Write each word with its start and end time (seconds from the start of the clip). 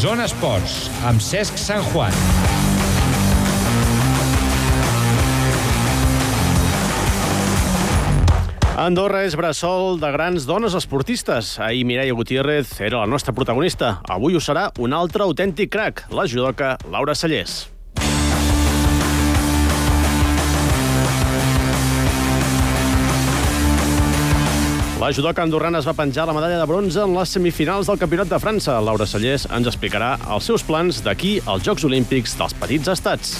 Zona 0.00 0.24
Esports, 0.24 0.86
amb 1.04 1.20
Cesc 1.20 1.58
Sant 1.60 1.82
Juan. 1.90 2.14
Andorra 8.80 9.26
és 9.28 9.36
bressol 9.36 10.00
de 10.00 10.08
grans 10.14 10.46
dones 10.48 10.72
esportistes. 10.78 11.58
Ahir 11.60 11.84
Mireia 11.84 12.16
Gutiérrez 12.16 12.72
era 12.80 13.02
la 13.02 13.10
nostra 13.12 13.34
protagonista. 13.36 13.98
Avui 14.08 14.38
ho 14.38 14.40
serà 14.40 14.70
un 14.80 14.96
altre 14.96 15.26
autèntic 15.26 15.68
crack, 15.76 16.06
la 16.16 16.24
judoca 16.24 16.78
Laura 16.88 17.12
Sallés. 17.12 17.66
La 25.10 25.14
judoca 25.16 25.42
andorrana 25.42 25.80
es 25.82 25.86
va 25.88 25.92
penjar 25.98 26.22
la 26.28 26.32
medalla 26.36 26.60
de 26.60 26.66
bronze 26.70 27.00
en 27.02 27.16
les 27.16 27.32
semifinals 27.34 27.88
del 27.90 27.98
Campionat 27.98 28.28
de 28.30 28.38
França. 28.38 28.76
Laura 28.78 29.02
Sallés 29.10 29.42
ens 29.50 29.66
explicarà 29.66 30.12
els 30.30 30.46
seus 30.46 30.62
plans 30.62 31.00
d'aquí 31.02 31.32
als 31.50 31.64
Jocs 31.66 31.82
Olímpics 31.88 32.36
dels 32.38 32.54
Petits 32.54 32.92
Estats. 32.92 33.32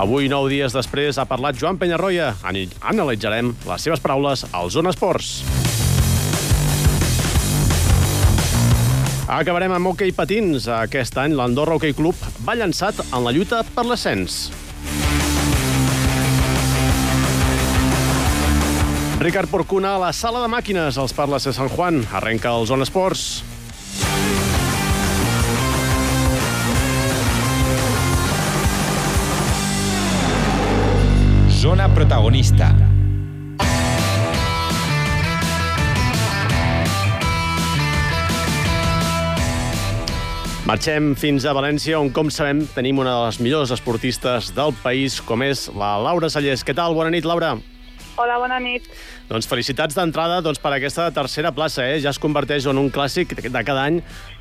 Avui, 0.00 0.30
nou 0.32 0.48
dies 0.48 0.72
després, 0.72 1.20
ha 1.20 1.26
parlat 1.28 1.60
Joan 1.60 1.76
Penyarroia. 1.76 2.30
Analitzarem 2.80 3.52
les 3.68 3.84
seves 3.84 4.00
paraules 4.00 4.46
al 4.56 4.72
Zona 4.72 4.96
Esports. 4.96 5.42
Acabarem 9.28 9.76
amb 9.76 9.92
hoquei 9.92 10.16
patins. 10.16 10.72
Aquest 10.80 11.20
any, 11.20 11.36
l'Andorra 11.36 11.76
Hockey 11.76 11.92
Club 11.92 12.16
va 12.48 12.56
llançat 12.56 13.04
en 13.10 13.28
la 13.28 13.36
lluita 13.36 13.60
per 13.76 13.84
l'ascens. 13.92 14.46
Ricard 19.20 19.50
Porcuna 19.50 19.96
a 19.96 19.98
la 20.00 20.14
sala 20.16 20.40
de 20.40 20.48
màquines. 20.48 20.96
Els 20.96 21.12
parla 21.12 21.36
de 21.36 21.50
Sant 21.52 21.68
Juan. 21.68 21.98
Arrenca 22.16 22.54
el 22.56 22.64
Zona 22.64 22.86
Esports. 22.88 23.42
Zona 31.60 31.90
protagonista. 31.92 32.70
Marxem 40.64 41.12
fins 41.18 41.44
a 41.44 41.52
València, 41.52 41.98
on, 42.00 42.08
com 42.08 42.30
sabem, 42.32 42.62
tenim 42.72 43.02
una 43.04 43.12
de 43.18 43.26
les 43.26 43.40
millors 43.44 43.74
esportistes 43.76 44.54
del 44.56 44.72
país, 44.80 45.20
com 45.20 45.44
és 45.44 45.66
la 45.76 45.98
Laura 46.00 46.32
Sallés. 46.32 46.64
Què 46.64 46.72
tal? 46.72 46.96
Bona 46.96 47.12
nit, 47.12 47.28
Laura. 47.28 47.58
Hola, 48.18 48.36
bona 48.42 48.58
nit. 48.60 48.86
Doncs 49.28 49.46
felicitats 49.48 49.94
d'entrada 49.96 50.40
doncs, 50.44 50.58
per 50.60 50.72
aquesta 50.74 51.06
tercera 51.14 51.52
plaça. 51.54 51.84
Eh? 51.86 52.00
Ja 52.02 52.10
es 52.10 52.18
converteix 52.20 52.66
en 52.70 52.80
un 52.80 52.90
clàssic 52.92 53.36
de 53.38 53.62
cada 53.64 53.84
any 53.86 54.00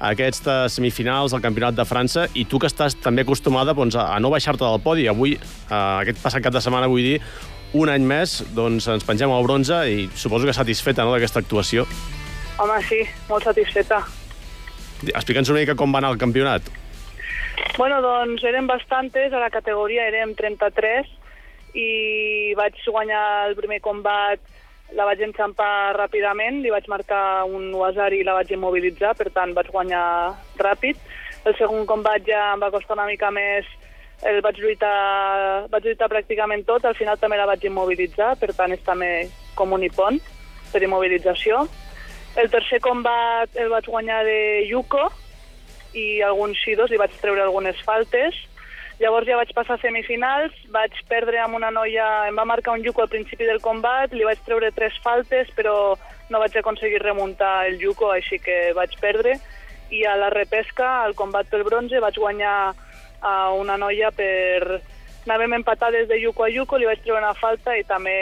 aquestes 0.09 0.79
semifinals 0.79 1.35
del 1.35 1.43
Campionat 1.43 1.77
de 1.77 1.85
França 1.87 2.25
i 2.33 2.45
tu 2.49 2.59
que 2.59 2.69
estàs 2.69 2.97
també 3.03 3.23
acostumada 3.23 3.75
doncs, 3.77 3.95
a 3.99 4.17
no 4.19 4.33
baixar-te 4.33 4.65
del 4.65 4.81
podi. 4.83 5.07
Avui, 5.11 5.37
eh, 5.37 5.75
aquest 5.75 6.21
passat 6.23 6.43
cap 6.43 6.55
de 6.55 6.63
setmana, 6.65 6.89
vull 6.89 7.05
dir, 7.05 7.19
un 7.77 7.91
any 7.93 8.01
més, 8.01 8.39
doncs 8.57 8.89
ens 8.89 9.05
pengem 9.05 9.29
el 9.29 9.45
bronze 9.45 9.83
i 9.85 10.09
suposo 10.17 10.49
que 10.49 10.57
satisfeta 10.57 11.05
no, 11.05 11.13
d'aquesta 11.13 11.43
actuació. 11.43 11.85
Home, 12.59 12.81
sí, 12.89 13.03
molt 13.29 13.45
satisfeta. 13.45 14.01
Explica'ns 15.13 15.53
una 15.53 15.61
mica 15.61 15.77
com 15.79 15.93
va 15.93 16.01
anar 16.01 16.11
el 16.15 16.19
campionat. 16.19 16.65
Bueno, 17.77 18.01
doncs 18.03 18.43
érem 18.43 18.67
bastantes, 18.67 19.31
a 19.31 19.39
la 19.39 19.51
categoria 19.53 20.07
érem 20.09 20.33
33 20.35 21.18
i 21.73 22.53
vaig 22.57 22.77
guanyar 22.85 23.49
el 23.49 23.55
primer 23.57 23.79
combat, 23.81 24.39
la 24.97 25.05
vaig 25.05 25.21
enxampar 25.21 25.95
ràpidament, 25.97 26.61
li 26.63 26.71
vaig 26.73 26.87
marcar 26.89 27.45
un 27.45 27.69
wasar 27.77 28.11
i 28.13 28.23
la 28.25 28.33
vaig 28.39 28.51
immobilitzar, 28.55 29.13
per 29.17 29.29
tant 29.35 29.53
vaig 29.53 29.69
guanyar 29.73 30.33
ràpid. 30.57 30.97
El 31.45 31.55
segon 31.59 31.85
combat 31.89 32.25
ja 32.25 32.53
em 32.53 32.63
va 32.63 32.71
costar 32.73 32.97
una 32.97 33.07
mica 33.09 33.29
més, 33.31 33.67
el 34.27 34.41
vaig 34.43 34.57
lluitar, 34.59 35.69
vaig 35.71 35.85
lluitar 35.85 36.09
pràcticament 36.11 36.65
tot, 36.67 36.85
al 36.85 36.97
final 36.97 37.19
també 37.21 37.37
la 37.39 37.47
vaig 37.47 37.63
immobilitzar, 37.69 38.33
per 38.41 38.51
tant 38.57 38.73
és 38.75 38.81
també 38.83 39.29
com 39.55 39.71
un 39.77 39.85
ipon 39.85 40.19
per 40.73 40.81
immobilització. 40.83 41.63
El 42.37 42.49
tercer 42.51 42.81
combat 42.83 43.55
el 43.57 43.71
vaig 43.71 43.87
guanyar 43.87 44.23
de 44.27 44.65
Yuko 44.69 45.07
i 45.97 46.21
alguns 46.21 46.59
xidos, 46.61 46.91
li 46.91 46.99
vaig 46.99 47.15
treure 47.21 47.45
algunes 47.45 47.79
faltes. 47.85 48.35
Llavors 48.99 49.29
ja 49.29 49.37
vaig 49.39 49.51
passar 49.55 49.77
a 49.77 49.79
semifinals, 49.79 50.55
vaig 50.75 50.95
perdre 51.07 51.39
amb 51.39 51.55
una 51.55 51.69
noia, 51.71 52.27
em 52.27 52.35
va 52.35 52.43
marcar 52.43 52.73
un 52.75 52.83
Yuko 52.83 53.05
al 53.05 53.11
principi 53.11 53.47
del 53.47 53.61
combat, 53.63 54.11
li 54.11 54.25
vaig 54.27 54.41
treure 54.43 54.73
tres 54.75 54.97
faltes, 55.05 55.47
però 55.55 55.95
no 56.29 56.41
vaig 56.43 56.57
aconseguir 56.59 56.99
remuntar 56.99 57.69
el 57.69 57.79
Yuko, 57.79 58.11
així 58.11 58.41
que 58.43 58.73
vaig 58.75 58.97
perdre. 58.99 59.37
I 59.95 60.03
a 60.03 60.17
la 60.19 60.27
repesca, 60.33 60.89
al 61.05 61.15
combat 61.15 61.47
pel 61.47 61.63
bronze, 61.63 62.03
vaig 62.03 62.19
guanyar 62.19 62.57
a 63.23 63.35
una 63.55 63.79
noia 63.79 64.11
per... 64.11 64.81
Anàvem 65.27 65.53
empatades 65.59 66.07
de 66.07 66.17
Yuko 66.21 66.45
a 66.45 66.49
Yuko, 66.49 66.77
li 66.79 66.87
vaig 66.87 67.01
treure 67.03 67.19
una 67.21 67.35
falta 67.37 67.75
i 67.77 67.83
també 67.87 68.15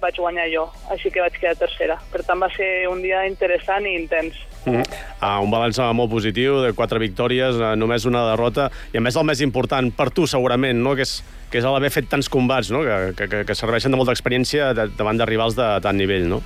vaig 0.00 0.16
guanyar 0.22 0.46
jo, 0.52 0.68
així 0.94 1.10
que 1.10 1.22
vaig 1.22 1.34
quedar 1.36 1.56
tercera. 1.58 1.98
Per 2.12 2.22
tant, 2.22 2.40
va 2.40 2.48
ser 2.54 2.86
un 2.88 3.02
dia 3.02 3.24
interessant 3.26 3.86
i 3.86 3.94
intens. 3.98 4.38
Mm 4.64 4.76
-hmm. 4.76 4.84
uh, 5.20 5.42
un 5.44 5.50
balanç 5.50 5.78
molt 5.92 6.10
positiu, 6.10 6.62
de 6.62 6.72
quatre 6.72 6.98
victòries, 6.98 7.56
uh, 7.56 7.74
només 7.76 8.04
una 8.06 8.30
derrota, 8.30 8.70
i 8.92 8.96
a 8.96 9.00
més 9.00 9.16
el 9.16 9.24
més 9.24 9.40
important 9.40 9.92
per 9.96 10.10
tu, 10.10 10.26
segurament, 10.26 10.78
no? 10.78 10.94
que 10.94 11.02
és, 11.02 11.22
que 11.50 11.58
és 11.58 11.64
l'haver 11.64 11.90
fet 11.90 12.08
tants 12.08 12.28
combats, 12.28 12.70
no? 12.70 12.80
que, 12.82 13.28
que, 13.28 13.44
que 13.44 13.54
serveixen 13.54 13.90
de 13.90 13.96
molta 13.96 14.12
experiència 14.12 14.72
davant 14.72 15.18
de 15.18 15.26
rivals 15.26 15.56
de 15.56 15.80
tant 15.82 15.96
nivell, 15.96 16.28
no? 16.28 16.42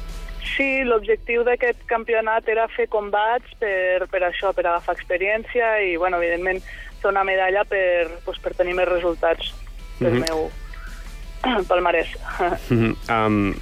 Sí, 0.57 0.83
l'objectiu 0.85 1.45
d'aquest 1.45 1.85
campionat 1.87 2.49
era 2.49 2.67
fer 2.69 2.89
combats 2.89 3.47
per, 3.61 4.07
per 4.11 4.23
això, 4.23 4.53
per 4.53 4.67
agafar 4.67 4.95
experiència 4.95 5.81
i, 5.81 5.97
bueno, 5.97 6.17
evidentment, 6.17 6.63
fer 7.03 7.11
una 7.11 7.25
medalla 7.25 7.65
per, 7.65 8.09
pues, 8.25 8.39
per 8.39 8.55
tenir 8.55 8.75
més 8.75 8.89
resultats 8.89 9.53
del 9.99 10.13
mm 10.13 10.23
-hmm. 10.23 10.29
meu 10.29 10.51
palmarès. 11.69 12.09
Mm 12.71 12.79
-hmm. 12.79 13.27
um, 13.27 13.55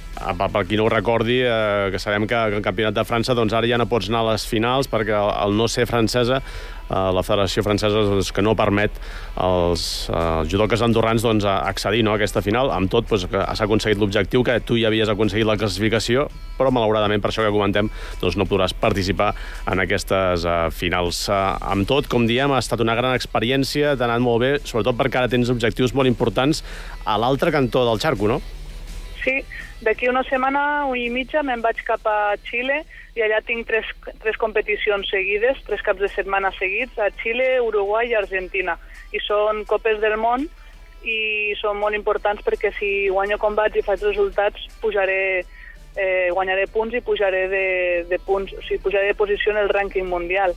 per 0.51 0.65
qui 0.65 0.77
no 0.77 0.85
ho 0.85 0.89
recordi, 0.89 1.41
eh, 1.41 1.89
que 1.91 1.99
sabem 1.99 2.27
que, 2.27 2.35
que 2.35 2.55
el 2.55 2.61
Campionat 2.61 2.93
de 2.93 3.05
França 3.05 3.35
doncs 3.35 3.53
ara 3.53 3.67
ja 3.67 3.77
no 3.77 3.85
pots 3.85 4.09
anar 4.09 4.19
a 4.19 4.31
les 4.31 4.47
finals 4.47 4.89
perquè 4.89 5.13
el, 5.13 5.29
el 5.45 5.57
no 5.57 5.67
ser 5.67 5.85
francesa, 5.85 6.41
la 6.89 7.23
Federació 7.25 7.63
Francesa 7.65 8.03
doncs, 8.07 8.31
que 8.31 8.43
no 8.45 8.55
permet 8.55 8.95
als 9.35 10.07
eh, 10.09 10.43
judoques 10.49 10.83
andorrans 10.85 11.25
doncs, 11.25 11.45
accedir 11.47 12.03
no, 12.05 12.13
a 12.13 12.19
aquesta 12.19 12.43
final. 12.45 12.71
Amb 12.73 12.91
tot, 12.91 13.07
doncs, 13.09 13.27
s'ha 13.27 13.67
aconseguit 13.67 13.99
l'objectiu, 14.01 14.43
que 14.47 14.59
tu 14.63 14.79
ja 14.79 14.91
havies 14.91 15.11
aconseguit 15.11 15.47
la 15.47 15.57
classificació, 15.59 16.27
però 16.57 16.71
malauradament, 16.73 17.21
per 17.23 17.31
això 17.31 17.45
que 17.45 17.53
comentem, 17.53 17.91
doncs, 18.21 18.37
no 18.39 18.47
podràs 18.49 18.75
participar 18.77 19.33
en 19.67 19.83
aquestes 19.83 20.45
eh, 20.47 20.57
finals. 20.75 21.25
Eh, 21.29 21.41
amb 21.73 21.87
tot, 21.89 22.09
com 22.11 22.27
diem, 22.29 22.53
ha 22.53 22.63
estat 22.63 22.83
una 22.83 22.95
gran 22.97 23.17
experiència, 23.17 23.95
t'ha 23.97 24.07
anat 24.09 24.23
molt 24.23 24.43
bé, 24.43 24.53
sobretot 24.63 24.97
perquè 24.99 25.21
ara 25.21 25.31
tens 25.31 25.51
objectius 25.53 25.95
molt 25.97 26.09
importants 26.09 26.63
a 27.05 27.19
l'altre 27.19 27.51
cantó 27.55 27.85
del 27.87 27.99
xarco, 28.03 28.31
no? 28.31 28.41
Sí, 29.27 29.41
d'aquí 29.83 30.07
una 30.07 30.23
setmana 30.23 30.61
i 30.95 31.09
mitja 31.11 31.43
me'n 31.43 31.59
vaig 31.61 31.81
cap 31.85 32.05
a 32.07 32.37
Xile 32.47 32.83
i 33.17 33.23
allà 33.25 33.39
tinc 33.41 33.65
tres, 33.65 33.87
tres 34.21 34.37
competicions 34.37 35.09
seguides, 35.09 35.57
tres 35.65 35.81
caps 35.81 36.03
de 36.03 36.09
setmana 36.13 36.51
seguits, 36.53 36.93
a 37.01 37.09
Xile, 37.17 37.57
Uruguai 37.65 38.11
i 38.11 38.15
Argentina. 38.17 38.77
I 39.09 39.21
són 39.25 39.63
copes 39.65 39.97
del 40.03 40.17
món 40.21 40.45
i 41.01 41.53
són 41.57 41.79
molt 41.81 41.97
importants 41.97 42.43
perquè 42.45 42.69
si 42.77 42.89
guanyo 43.09 43.39
combats 43.41 43.77
i 43.77 43.85
faig 43.85 44.03
resultats, 44.05 44.67
pujaré, 44.83 45.45
eh, 45.97 46.29
guanyaré 46.35 46.67
punts 46.73 46.93
i 46.93 47.01
pujaré 47.01 47.47
de, 47.49 47.67
de 48.09 48.19
punts, 48.21 48.53
o 48.53 48.61
sigui, 48.67 48.83
pujaré 48.85 49.09
de 49.09 49.17
posició 49.17 49.55
en 49.55 49.63
el 49.63 49.71
rànquing 49.73 50.05
mundial. 50.09 50.53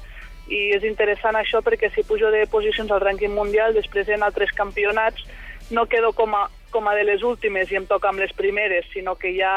I 0.50 0.74
és 0.76 0.84
interessant 0.84 1.38
això 1.38 1.62
perquè 1.64 1.88
si 1.94 2.04
pujo 2.04 2.28
de 2.34 2.42
posicions 2.50 2.90
al 2.92 3.00
rànquing 3.00 3.32
mundial, 3.32 3.72
després 3.72 4.10
en 4.10 4.26
altres 4.26 4.52
campionats 4.52 5.24
no 5.70 5.86
quedo 5.86 6.12
com 6.12 6.34
a, 6.34 6.48
com 6.74 6.88
a 6.90 6.96
de 6.98 7.06
les 7.06 7.22
últimes 7.22 7.70
i 7.70 7.78
em 7.78 7.86
toca 7.86 8.10
amb 8.10 8.20
les 8.20 8.34
primeres, 8.36 8.84
sinó 8.92 9.14
que 9.14 9.32
ja 9.36 9.54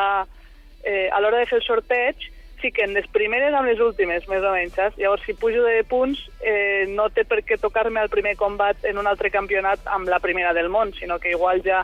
eh, 0.85 1.09
a 1.11 1.19
l'hora 1.19 1.41
de 1.41 1.49
fer 1.49 1.59
el 1.59 1.67
sorteig 1.67 2.29
fiquen 2.63 2.95
les 2.95 3.07
primeres 3.11 3.53
amb 3.53 3.67
les 3.69 3.81
últimes, 3.83 4.25
més 4.31 4.43
o 4.43 4.55
menys, 4.55 4.73
saps? 4.77 4.97
Llavors, 5.01 5.25
si 5.27 5.35
pujo 5.35 5.65
de 5.67 5.83
punts, 5.89 6.23
eh, 6.39 6.85
no 6.89 7.09
té 7.13 7.27
per 7.27 7.41
què 7.43 7.59
tocar-me 7.59 8.01
el 8.01 8.11
primer 8.13 8.35
combat 8.39 8.87
en 8.87 8.97
un 9.01 9.09
altre 9.09 9.31
campionat 9.33 9.83
amb 9.85 10.09
la 10.11 10.21
primera 10.23 10.53
del 10.55 10.71
món, 10.71 10.95
sinó 10.97 11.19
que 11.19 11.35
igual 11.35 11.61
ja 11.65 11.83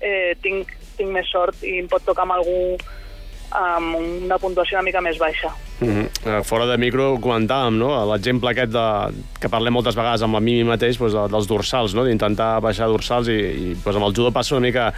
eh, 0.00 0.34
tinc, 0.42 0.72
tinc 0.96 1.12
més 1.12 1.28
sort 1.32 1.62
i 1.64 1.78
em 1.82 1.90
pot 1.92 2.04
tocar 2.04 2.26
amb 2.26 2.38
algú 2.38 2.76
amb 3.56 3.94
una 4.26 4.38
puntuació 4.42 4.76
una 4.76 4.86
mica 4.88 5.00
més 5.00 5.18
baixa. 5.18 5.52
Mm 5.80 5.88
-hmm. 5.88 6.42
Fora 6.44 6.66
de 6.66 6.76
micro 6.78 7.18
comentàvem, 7.20 7.78
no?, 7.78 7.88
l'exemple 8.12 8.50
aquest 8.50 8.72
de, 8.72 9.12
que 9.40 9.48
parlem 9.48 9.72
moltes 9.72 9.94
vegades 9.94 10.22
amb 10.22 10.34
el 10.36 10.42
Mimi 10.42 10.64
mateix, 10.64 10.98
doncs, 10.98 11.12
de, 11.12 11.28
dels 11.28 11.46
dorsals, 11.46 11.94
no?, 11.94 12.04
d'intentar 12.04 12.60
baixar 12.60 12.88
dorsals 12.88 13.28
i, 13.28 13.38
i 13.38 13.74
doncs, 13.74 13.96
amb 13.96 14.06
el 14.06 14.14
judo 14.14 14.32
passa 14.32 14.56
una 14.56 14.66
mica 14.66 14.94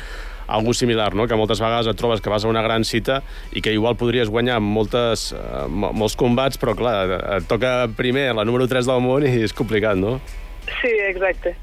algú 0.48 0.74
similar, 0.74 1.12
no? 1.14 1.28
que 1.28 1.36
moltes 1.38 1.60
vegades 1.60 1.86
et 1.90 2.00
trobes 2.00 2.22
que 2.24 2.32
vas 2.32 2.44
a 2.44 2.50
una 2.50 2.64
gran 2.64 2.84
cita 2.88 3.20
i 3.52 3.62
que 3.62 3.74
igual 3.76 3.98
podries 4.00 4.32
guanyar 4.32 4.58
moltes, 4.64 5.30
eh, 5.36 5.64
molts 5.68 6.16
combats, 6.18 6.58
però 6.58 6.74
clar, 6.78 6.98
et 7.38 7.48
toca 7.48 7.86
primer 7.96 8.32
la 8.34 8.48
número 8.48 8.66
3 8.68 8.88
del 8.88 9.04
món 9.04 9.28
i 9.28 9.36
és 9.44 9.54
complicat, 9.54 10.00
no? 10.00 10.18
Sí, 10.80 10.92
exacte. 11.06 11.54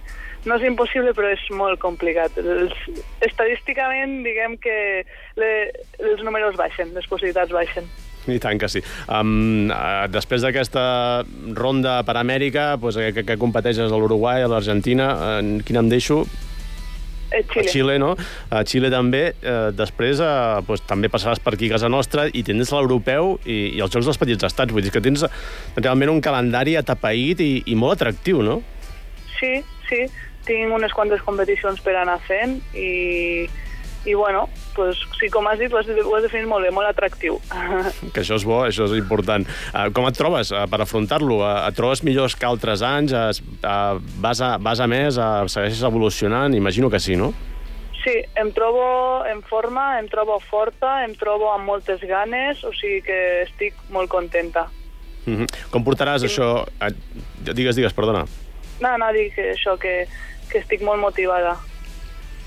No 0.45 0.59
és 0.59 0.65
impossible, 0.67 1.11
però 1.17 1.31
és 1.33 1.41
molt 1.57 1.79
complicat. 1.81 2.37
Els, 2.37 2.73
estadísticament, 3.25 4.19
diguem 4.25 4.59
que 4.61 4.77
le, 5.41 5.51
els 5.97 6.21
números 6.25 6.57
baixen, 6.59 6.93
les 6.93 7.07
possibilitats 7.09 7.53
baixen. 7.53 7.89
I 8.29 8.37
tant 8.41 8.61
que 8.61 8.69
sí. 8.69 8.81
Um, 9.09 9.69
uh, 9.69 10.05
després 10.09 10.45
d'aquesta 10.45 10.85
ronda 11.57 11.99
per 12.05 12.17
Amèrica, 12.21 12.73
pues, 12.81 12.97
que, 13.13 13.25
que 13.25 13.37
competeixes 13.41 13.89
a 13.89 14.01
l'Uruguai, 14.01 14.45
a 14.45 14.49
l'Argentina, 14.49 15.11
uh, 15.13 15.63
quina 15.65 15.81
em 15.81 15.89
deixo? 15.89 16.23
Eh, 17.31 17.43
Xile. 17.49 17.65
A 17.65 17.71
Xile, 17.71 17.97
no? 17.99 18.11
A 18.49 18.63
Xile 18.67 18.91
també. 18.93 19.23
Eh, 19.41 19.71
després 19.75 20.21
eh, 20.23 20.61
pues, 20.67 20.83
també 20.87 21.09
passaràs 21.11 21.41
per 21.43 21.55
aquí 21.55 21.69
a 21.69 21.75
casa 21.75 21.89
nostra 21.89 22.27
i 22.31 22.43
tens 22.45 22.71
l'europeu 22.73 23.35
i, 23.45 23.77
i 23.77 23.81
els 23.83 23.93
Jocs 23.93 24.09
dels 24.11 24.21
Petits 24.21 24.47
Estats. 24.47 24.73
Vull 24.75 24.85
dir 24.85 24.93
que 24.93 25.03
tens 25.03 25.25
realment 25.75 26.13
un 26.13 26.21
calendari 26.23 26.77
atapeït 26.79 27.41
i, 27.43 27.51
i 27.65 27.75
molt 27.79 27.97
atractiu, 27.99 28.43
no? 28.45 28.61
Sí, 29.39 29.57
sí. 29.89 30.05
Tinc 30.45 30.73
unes 30.75 30.93
quantes 30.93 31.23
competicions 31.25 31.81
per 31.81 31.95
anar 31.97 32.19
fent 32.27 32.59
i, 32.77 33.47
i 34.05 34.13
bueno, 34.13 34.49
pues, 34.75 34.97
sí, 35.19 35.29
com 35.33 35.47
has 35.47 35.59
dit, 35.59 35.73
ho 35.73 35.79
has, 35.79 35.87
ho 35.89 36.13
has 36.15 36.23
definit 36.27 36.45
molt 36.47 36.63
bé, 36.63 36.71
molt 36.73 36.87
atractiu. 36.87 37.39
Que 38.13 38.21
això 38.21 38.37
és 38.37 38.45
bo, 38.45 38.61
això 38.67 38.85
és 38.85 38.93
important. 38.99 39.45
Uh, 39.73 39.89
com 39.95 40.05
et 40.05 40.17
trobes 40.17 40.51
uh, 40.53 40.63
per 40.69 40.79
afrontar-lo? 40.85 41.39
Uh, 41.41 41.65
et 41.65 41.77
trobes 41.77 42.03
millors 42.05 42.37
que 42.37 42.45
altres 42.45 42.85
anys? 42.85 43.15
Uh, 43.15 43.57
uh, 43.65 43.97
vas, 44.21 44.41
a, 44.45 44.55
vas 44.61 44.79
a 44.79 44.87
més? 44.87 45.17
Uh, 45.17 45.49
segueixes 45.49 45.81
evolucionant? 45.89 46.53
Imagino 46.53 46.91
que 46.93 47.01
sí, 47.01 47.17
no? 47.17 47.33
Sí, 48.03 48.19
em 48.37 48.51
trobo 48.53 49.25
en 49.25 49.41
forma, 49.41 49.95
em 49.99 50.07
trobo 50.07 50.37
forta, 50.45 50.99
em 51.07 51.15
trobo 51.17 51.49
amb 51.49 51.65
moltes 51.65 52.03
ganes, 52.05 52.61
o 52.61 52.69
sigui 52.77 53.01
que 53.07 53.19
estic 53.47 53.79
molt 53.89 54.11
contenta. 54.13 54.67
Uh 55.25 55.41
-huh. 55.41 55.47
Com 55.71 55.83
portaràs 55.83 56.21
sí. 56.21 56.27
això... 56.29 56.67
Digues, 57.41 57.75
digues, 57.75 57.93
perdona. 57.93 58.27
No, 58.81 58.97
no, 58.97 59.13
dic 59.13 59.33
això, 59.37 59.79
que, 59.79 60.05
que 60.51 60.59
estic 60.59 60.81
molt 60.81 61.01
motivada 61.01 61.57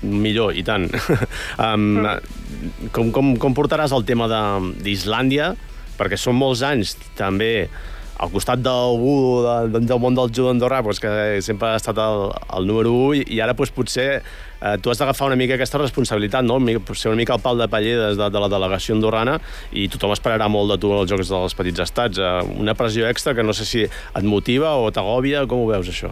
millor, 0.01 0.55
i 0.55 0.63
tant. 0.63 0.87
um, 1.65 2.05
com, 2.95 3.13
com, 3.15 3.35
com 3.41 3.57
portaràs 3.57 3.93
el 3.95 4.05
tema 4.07 4.29
d'Islàndia? 4.83 5.53
Perquè 5.99 6.19
són 6.19 6.37
molts 6.39 6.63
anys 6.63 6.95
també 7.19 7.67
al 8.19 8.31
costat 8.33 8.59
d'algú 8.59 9.15
de, 9.71 9.79
del 9.79 9.99
món 10.03 10.15
del 10.15 10.31
judo 10.35 10.51
andorrà, 10.51 10.81
pues, 10.83 10.99
que 10.99 11.39
sempre 11.43 11.71
ha 11.71 11.79
estat 11.79 11.97
el, 12.03 12.25
el 12.57 12.67
número 12.67 12.91
1, 12.91 13.23
i 13.31 13.39
ara 13.39 13.55
pues, 13.55 13.71
potser 13.71 14.09
eh, 14.19 14.75
tu 14.83 14.91
has 14.91 14.99
d'agafar 14.99 15.29
una 15.31 15.39
mica 15.39 15.55
aquesta 15.55 15.79
responsabilitat, 15.79 16.43
no? 16.43 16.59
ser 16.93 17.13
una 17.13 17.19
mica 17.21 17.37
el 17.37 17.43
pal 17.43 17.57
de 17.57 17.69
paller 17.71 17.95
des 17.99 18.19
de, 18.19 18.29
de 18.29 18.43
la 18.43 18.51
delegació 18.51 18.97
andorrana 18.97 19.37
i 19.71 19.87
tothom 19.87 20.11
esperarà 20.15 20.49
molt 20.51 20.73
de 20.73 20.79
tu 20.83 20.91
als 20.95 21.11
Jocs 21.11 21.31
dels 21.31 21.55
Petits 21.55 21.85
Estats. 21.87 22.19
Eh, 22.19 22.33
una 22.59 22.75
pressió 22.75 23.07
extra 23.07 23.35
que 23.35 23.45
no 23.45 23.55
sé 23.55 23.67
si 23.67 23.85
et 23.87 24.25
motiva 24.27 24.75
o 24.75 24.91
t'agòbia, 24.91 25.47
com 25.47 25.63
ho 25.63 25.71
veus, 25.71 25.87
això? 25.87 26.11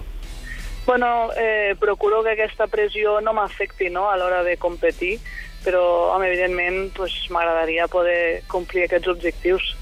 Bueno, 0.87 1.31
eh, 1.35 1.75
procuro 1.77 2.23
que 2.23 2.31
aquesta 2.31 2.65
pressió 2.71 3.19
no 3.19 3.33
m'afecti 3.35 3.89
no, 3.91 4.05
a 4.07 4.15
l'hora 4.15 4.39
de 4.45 4.55
competir, 4.55 5.17
però, 5.65 5.81
home, 6.13 6.29
evidentment, 6.29 6.93
pues, 6.95 7.11
m'agradaria 7.27 7.89
poder 7.91 8.45
complir 8.47 8.85
aquests 8.85 9.11
objectius. 9.11 9.75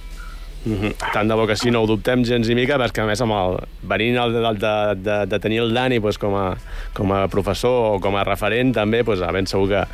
Mm 0.66 0.74
-hmm. 0.81 1.12
Tant 1.13 1.30
de 1.30 1.36
bo 1.36 1.46
que 1.46 1.56
sí, 1.56 1.69
no 1.69 1.84
ho 1.84 1.86
dubtem 1.86 2.25
gens 2.25 2.48
ni 2.48 2.56
mica, 2.56 2.80
perquè 2.80 3.04
a 3.04 3.06
més 3.06 3.22
amb 3.22 3.34
el, 3.34 3.60
venint 3.84 4.18
el, 4.18 4.34
de, 4.34 4.40
de, 4.66 4.96
de, 4.96 5.25
de 5.28 5.40
tenir 5.40 5.60
el 5.60 5.74
Dani 5.74 6.00
pues, 6.00 6.18
com, 6.18 6.36
a, 6.36 6.57
com 6.94 7.13
a 7.13 7.28
professor 7.28 7.96
o 7.96 8.00
com 8.00 8.16
a 8.16 8.24
referent 8.24 8.74
també, 8.74 9.04
pues, 9.04 9.19
ben 9.19 9.46
segur 9.46 9.69
que, 9.69 9.86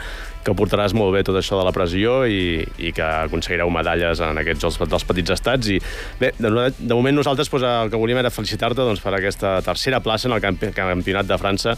que 0.45 0.55
portaràs 0.57 0.95
molt 0.97 1.15
bé 1.15 1.23
tot 1.27 1.37
això 1.39 1.59
de 1.59 1.65
la 1.67 1.73
pressió 1.75 2.21
i, 2.25 2.61
i 2.81 2.93
que 2.95 3.05
aconseguireu 3.27 3.71
medalles 3.73 4.21
en 4.23 4.41
aquests 4.41 4.65
Jocs 4.65 4.79
dels 4.91 5.07
Petits 5.07 5.35
Estats. 5.37 5.71
I 5.73 5.79
bé, 6.21 6.33
de, 6.39 6.51
de 6.77 6.93
moment 6.93 7.21
nosaltres 7.21 7.51
pues, 7.51 7.65
el 7.67 7.91
que 7.91 7.99
volíem 7.99 8.21
era 8.21 8.33
felicitar-te 8.33 8.81
doncs, 8.81 9.03
per 9.03 9.15
aquesta 9.17 9.59
tercera 9.65 10.01
plaça 10.03 10.29
en 10.29 10.37
el 10.37 10.43
campi, 10.43 10.71
Campionat 10.75 11.29
de 11.29 11.37
França 11.41 11.77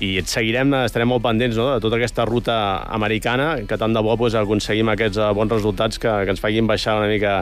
i 0.00 0.14
et 0.16 0.30
seguirem, 0.32 0.72
estarem 0.86 1.10
molt 1.12 1.22
pendents 1.24 1.58
no, 1.60 1.66
de 1.74 1.84
tota 1.84 1.98
aquesta 1.98 2.24
ruta 2.24 2.54
americana, 2.96 3.50
que 3.68 3.76
tant 3.80 3.92
de 3.92 4.00
bo 4.04 4.14
pues, 4.16 4.34
aconseguim 4.38 4.88
aquests 4.94 5.20
uh, 5.20 5.28
bons 5.36 5.52
resultats 5.52 6.00
que, 6.00 6.08
que 6.24 6.32
ens 6.32 6.40
facin 6.40 6.68
baixar 6.70 6.96
una 7.02 7.10
mica, 7.10 7.34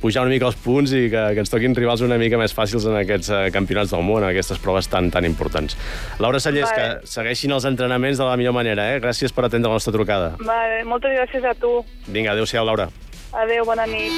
pujar 0.00 0.24
una 0.24 0.32
mica 0.32 0.48
els 0.48 0.56
punts 0.64 0.94
i 0.96 1.06
que, 1.12 1.24
que 1.36 1.44
ens 1.44 1.52
toquin 1.52 1.76
rivals 1.76 2.04
una 2.06 2.16
mica 2.20 2.40
més 2.40 2.56
fàcils 2.56 2.88
en 2.88 2.96
aquests 3.02 3.28
uh, 3.34 3.42
campionats 3.52 3.92
del 3.92 4.04
món, 4.06 4.24
en 4.24 4.30
aquestes 4.30 4.60
proves 4.64 4.88
tan 4.92 5.10
tan 5.12 5.28
importants. 5.28 5.76
Laura 6.22 6.40
Sallés, 6.40 6.70
vale. 6.70 6.86
que 7.04 7.12
segueixin 7.12 7.52
els 7.52 7.68
entrenaments 7.68 8.16
de 8.16 8.24
la 8.24 8.40
millor 8.40 8.56
manera. 8.56 8.88
Eh? 8.94 9.00
Gràcies 9.04 9.36
per 9.36 9.44
atendre 9.46 9.68
la 9.68 9.76
nostra 9.76 9.92
trucada. 9.92 10.15
Vale, 10.40 10.82
moltes 10.88 11.14
gràcies 11.16 11.44
a 11.44 11.54
tu. 11.54 11.78
Vinga, 12.06 12.32
adéu-siau, 12.32 12.64
Laura. 12.66 12.88
Adéu, 13.32 13.64
bona 13.68 13.86
nit. 13.86 14.12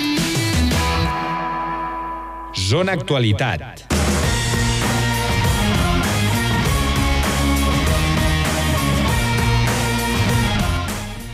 Zona 2.55 2.93
Actualitat. 2.99 3.89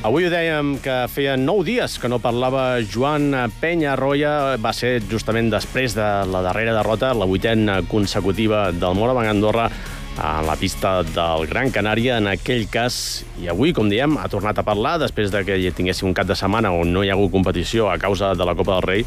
Avui 0.04 0.26
ho 0.26 0.28
dèiem 0.28 0.74
que 0.84 0.94
feia 1.08 1.32
nou 1.40 1.62
dies 1.64 1.94
que 1.96 2.10
no 2.12 2.18
parlava 2.20 2.82
Joan 2.84 3.30
Penya 3.56 3.94
Roya. 3.96 4.58
Va 4.60 4.74
ser 4.76 4.98
justament 5.08 5.48
després 5.48 5.96
de 5.96 6.08
la 6.28 6.42
darrera 6.44 6.74
derrota, 6.76 7.14
la 7.16 7.24
vuitena 7.24 7.78
consecutiva 7.88 8.66
del 8.68 8.98
Moravang 8.98 9.30
Andorra, 9.32 9.70
a 10.18 10.42
la 10.42 10.54
pista 10.56 11.02
del 11.02 11.46
Gran 11.50 11.70
Canària 11.74 12.18
en 12.20 12.28
aquell 12.30 12.66
cas. 12.70 13.24
I 13.42 13.48
avui, 13.50 13.72
com 13.74 13.88
diem, 13.90 14.16
ha 14.20 14.28
tornat 14.30 14.58
a 14.58 14.64
parlar 14.66 14.96
després 15.02 15.32
de 15.32 15.42
que 15.46 15.58
tinguéssim 15.74 16.08
un 16.10 16.16
cap 16.16 16.28
de 16.28 16.36
setmana 16.38 16.72
on 16.74 16.92
no 16.94 17.02
hi 17.02 17.10
ha 17.10 17.16
hagut 17.16 17.32
competició 17.32 17.88
a 17.90 17.98
causa 17.98 18.34
de 18.38 18.46
la 18.46 18.54
Copa 18.54 18.76
del 18.76 18.86
Rei. 18.86 19.06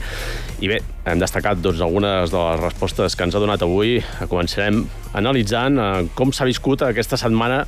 I 0.59 0.71
bé, 0.71 0.81
hem 1.07 1.21
destacat 1.21 1.61
doncs, 1.63 1.81
algunes 1.81 2.31
de 2.33 2.37
les 2.37 2.63
respostes 2.65 3.15
que 3.15 3.27
ens 3.27 3.35
ha 3.35 3.43
donat 3.43 3.63
avui. 3.63 4.01
Començarem 4.27 4.83
analitzant 5.17 5.79
eh, 5.79 5.91
com 6.17 6.33
s'ha 6.33 6.49
viscut 6.49 6.83
aquesta 6.83 7.19
setmana 7.19 7.63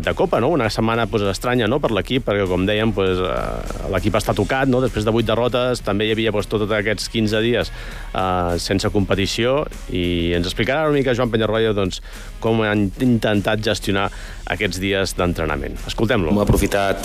de 0.00 0.14
Copa, 0.14 0.40
no? 0.40 0.48
Una 0.48 0.70
setmana 0.70 1.06
pues, 1.06 1.22
estranya 1.28 1.66
no? 1.68 1.78
per 1.80 1.90
l'equip, 1.92 2.24
perquè, 2.24 2.46
com 2.48 2.64
dèiem, 2.64 2.92
pues, 2.96 3.20
uh, 3.20 3.90
l'equip 3.92 4.16
està 4.16 4.32
tocat, 4.36 4.70
no? 4.70 4.80
Després 4.80 5.04
de 5.04 5.12
vuit 5.12 5.26
derrotes, 5.28 5.82
també 5.84 6.08
hi 6.08 6.14
havia 6.14 6.32
pues, 6.32 6.48
tots 6.48 6.70
aquests 6.72 7.10
15 7.12 7.42
dies 7.44 7.72
uh, 8.14 8.56
sense 8.62 8.88
competició, 8.94 9.62
i 9.92 10.32
ens 10.38 10.48
explicarà 10.48 10.88
una 10.88 10.96
mica 10.96 11.14
Joan 11.16 11.32
Penyarroia 11.32 11.74
doncs, 11.76 12.00
com 12.40 12.64
han 12.64 12.88
intentat 13.04 13.60
gestionar 13.64 14.08
aquests 14.56 14.80
dies 14.80 15.16
d'entrenament. 15.18 15.76
Escoltem-lo. 15.90 16.32
Hem 16.32 16.44
aprofitat 16.46 17.04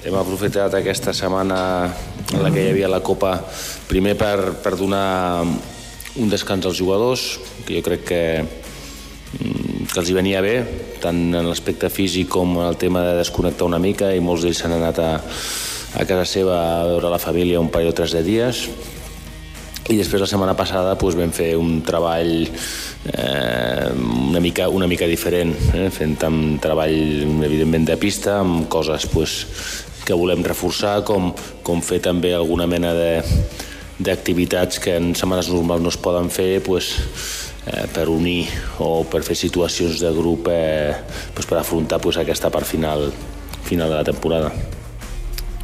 hem 0.00 0.14
aprofitat 0.16 0.72
aquesta 0.78 1.12
setmana 1.12 1.58
en 2.32 2.40
la 2.40 2.48
que 2.52 2.62
hi 2.62 2.70
havia 2.70 2.88
la 2.88 3.02
Copa 3.04 3.34
primer 3.88 4.14
per, 4.20 4.56
per 4.64 4.72
donar 4.80 5.44
un 5.44 6.32
descans 6.32 6.64
als 6.66 6.80
jugadors, 6.80 7.34
que 7.64 7.76
jo 7.76 7.84
crec 7.84 8.08
que 8.08 8.24
Mm, 9.30 9.86
que 9.86 10.00
els 10.00 10.08
hi 10.10 10.14
venia 10.16 10.40
bé, 10.42 10.56
tant 11.02 11.18
en 11.34 11.48
l'aspecte 11.48 11.90
físic 11.92 12.28
com 12.32 12.58
en 12.58 12.68
el 12.68 12.78
tema 12.80 13.02
de 13.06 13.18
desconnectar 13.18 13.66
una 13.68 13.80
mica 13.82 14.12
i 14.14 14.22
molts 14.22 14.44
d'ells 14.44 14.62
s'han 14.62 14.76
anat 14.76 15.00
a, 15.02 15.10
a 16.00 16.06
casa 16.06 16.26
seva 16.28 16.56
a 16.80 16.86
veure 16.92 17.10
la 17.10 17.20
família 17.22 17.60
un 17.60 17.70
parell 17.72 17.90
o 17.90 17.96
tres 17.96 18.14
de 18.16 18.22
dies. 18.26 18.68
I 19.90 19.96
després 19.98 20.22
la 20.22 20.28
setmana 20.30 20.54
passada 20.54 20.94
doncs, 20.94 21.16
vam 21.18 21.32
fer 21.34 21.56
un 21.58 21.80
treball 21.82 22.46
eh, 22.46 23.90
una, 24.28 24.40
mica, 24.40 24.68
una 24.68 24.86
mica 24.86 25.08
diferent, 25.10 25.54
eh, 25.74 25.88
fent 25.90 26.18
un 26.28 26.58
treball 26.62 27.42
evidentment 27.46 27.88
de 27.88 27.96
pista 27.98 28.38
amb 28.44 28.68
coses 28.70 29.08
doncs, 29.10 29.40
que 30.06 30.14
volem 30.14 30.44
reforçar, 30.46 31.00
com, 31.04 31.32
com 31.66 31.82
fer 31.82 32.00
també 32.04 32.32
alguna 32.34 32.66
mena 32.70 32.94
d'activitats 34.00 34.80
que 34.82 34.96
en 34.96 35.14
setmanes 35.14 35.50
normals 35.52 35.82
no 35.82 35.92
es 35.92 35.98
poden 36.00 36.30
fer, 36.30 36.60
doncs, 36.66 36.94
eh, 37.72 37.86
per 37.94 38.08
unir 38.10 38.48
o 38.78 39.04
per 39.08 39.22
fer 39.26 39.38
situacions 39.38 40.02
de 40.02 40.10
grup 40.16 40.50
eh, 40.50 40.92
pues 41.34 41.46
per 41.46 41.60
afrontar 41.60 42.00
pues, 42.02 42.18
aquesta 42.20 42.50
part 42.50 42.66
final, 42.66 43.10
final 43.64 43.90
de 43.90 43.96
la 43.96 44.04
temporada. 44.04 44.52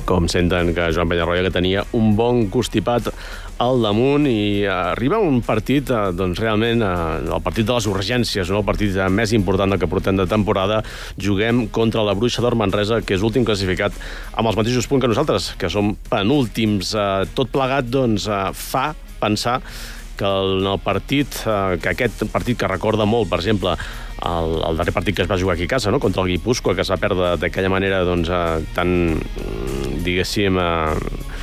Com 0.06 0.28
senten 0.30 0.70
que 0.70 0.92
Joan 0.94 1.10
Penyarroia 1.10 1.42
que 1.42 1.50
tenia 1.50 1.82
un 1.98 2.14
bon 2.14 2.44
constipat 2.46 3.10
al 3.58 3.80
damunt 3.80 4.26
i 4.28 4.66
arriba 4.68 5.18
un 5.18 5.40
partit, 5.42 5.88
eh, 5.90 6.12
doncs 6.14 6.38
realment, 6.38 6.82
eh, 6.84 7.24
el 7.24 7.42
partit 7.42 7.66
de 7.66 7.74
les 7.74 7.88
urgències, 7.88 8.50
no? 8.52 8.60
el 8.60 8.68
partit 8.68 8.94
més 9.10 9.32
important 9.32 9.72
del 9.72 9.80
que 9.80 9.88
portem 9.88 10.16
de 10.16 10.28
temporada. 10.28 10.82
Juguem 11.18 11.66
contra 11.68 12.04
la 12.04 12.14
Bruixa 12.14 12.44
d'Or 12.44 12.54
Manresa, 12.54 13.00
que 13.00 13.16
és 13.16 13.24
l'últim 13.24 13.44
classificat 13.48 13.96
amb 14.34 14.46
els 14.46 14.60
mateixos 14.60 14.86
punts 14.86 15.02
que 15.02 15.10
nosaltres, 15.10 15.54
que 15.58 15.72
som 15.72 15.96
penúltims. 16.10 16.94
Eh, 16.94 17.26
tot 17.34 17.50
plegat, 17.50 17.88
doncs, 17.88 18.28
fa 18.52 18.92
pensar 19.18 19.62
que 20.16 20.26
en 20.26 20.66
el 20.66 20.80
partit, 20.82 21.40
eh, 21.46 21.78
que 21.82 21.92
aquest 21.92 22.26
partit 22.32 22.58
que 22.58 22.70
recorda 22.70 23.06
molt, 23.08 23.28
per 23.30 23.40
exemple, 23.42 23.76
el, 24.26 24.56
el 24.68 24.80
darrer 24.80 24.94
partit 24.96 25.16
que 25.16 25.24
es 25.26 25.30
va 25.30 25.38
jugar 25.40 25.56
aquí 25.56 25.68
a 25.68 25.74
casa, 25.76 25.90
no? 25.90 26.00
contra 26.00 26.22
el 26.22 26.32
Guipúscoa, 26.34 26.74
que 26.74 26.84
es 26.86 26.90
va 26.90 27.00
perdre 27.00 27.36
d'aquella 27.40 27.72
manera 27.72 28.02
doncs, 28.08 28.32
eh, 28.32 28.64
tan, 28.76 29.20
diguéssim, 30.04 30.60
eh, 30.62 31.34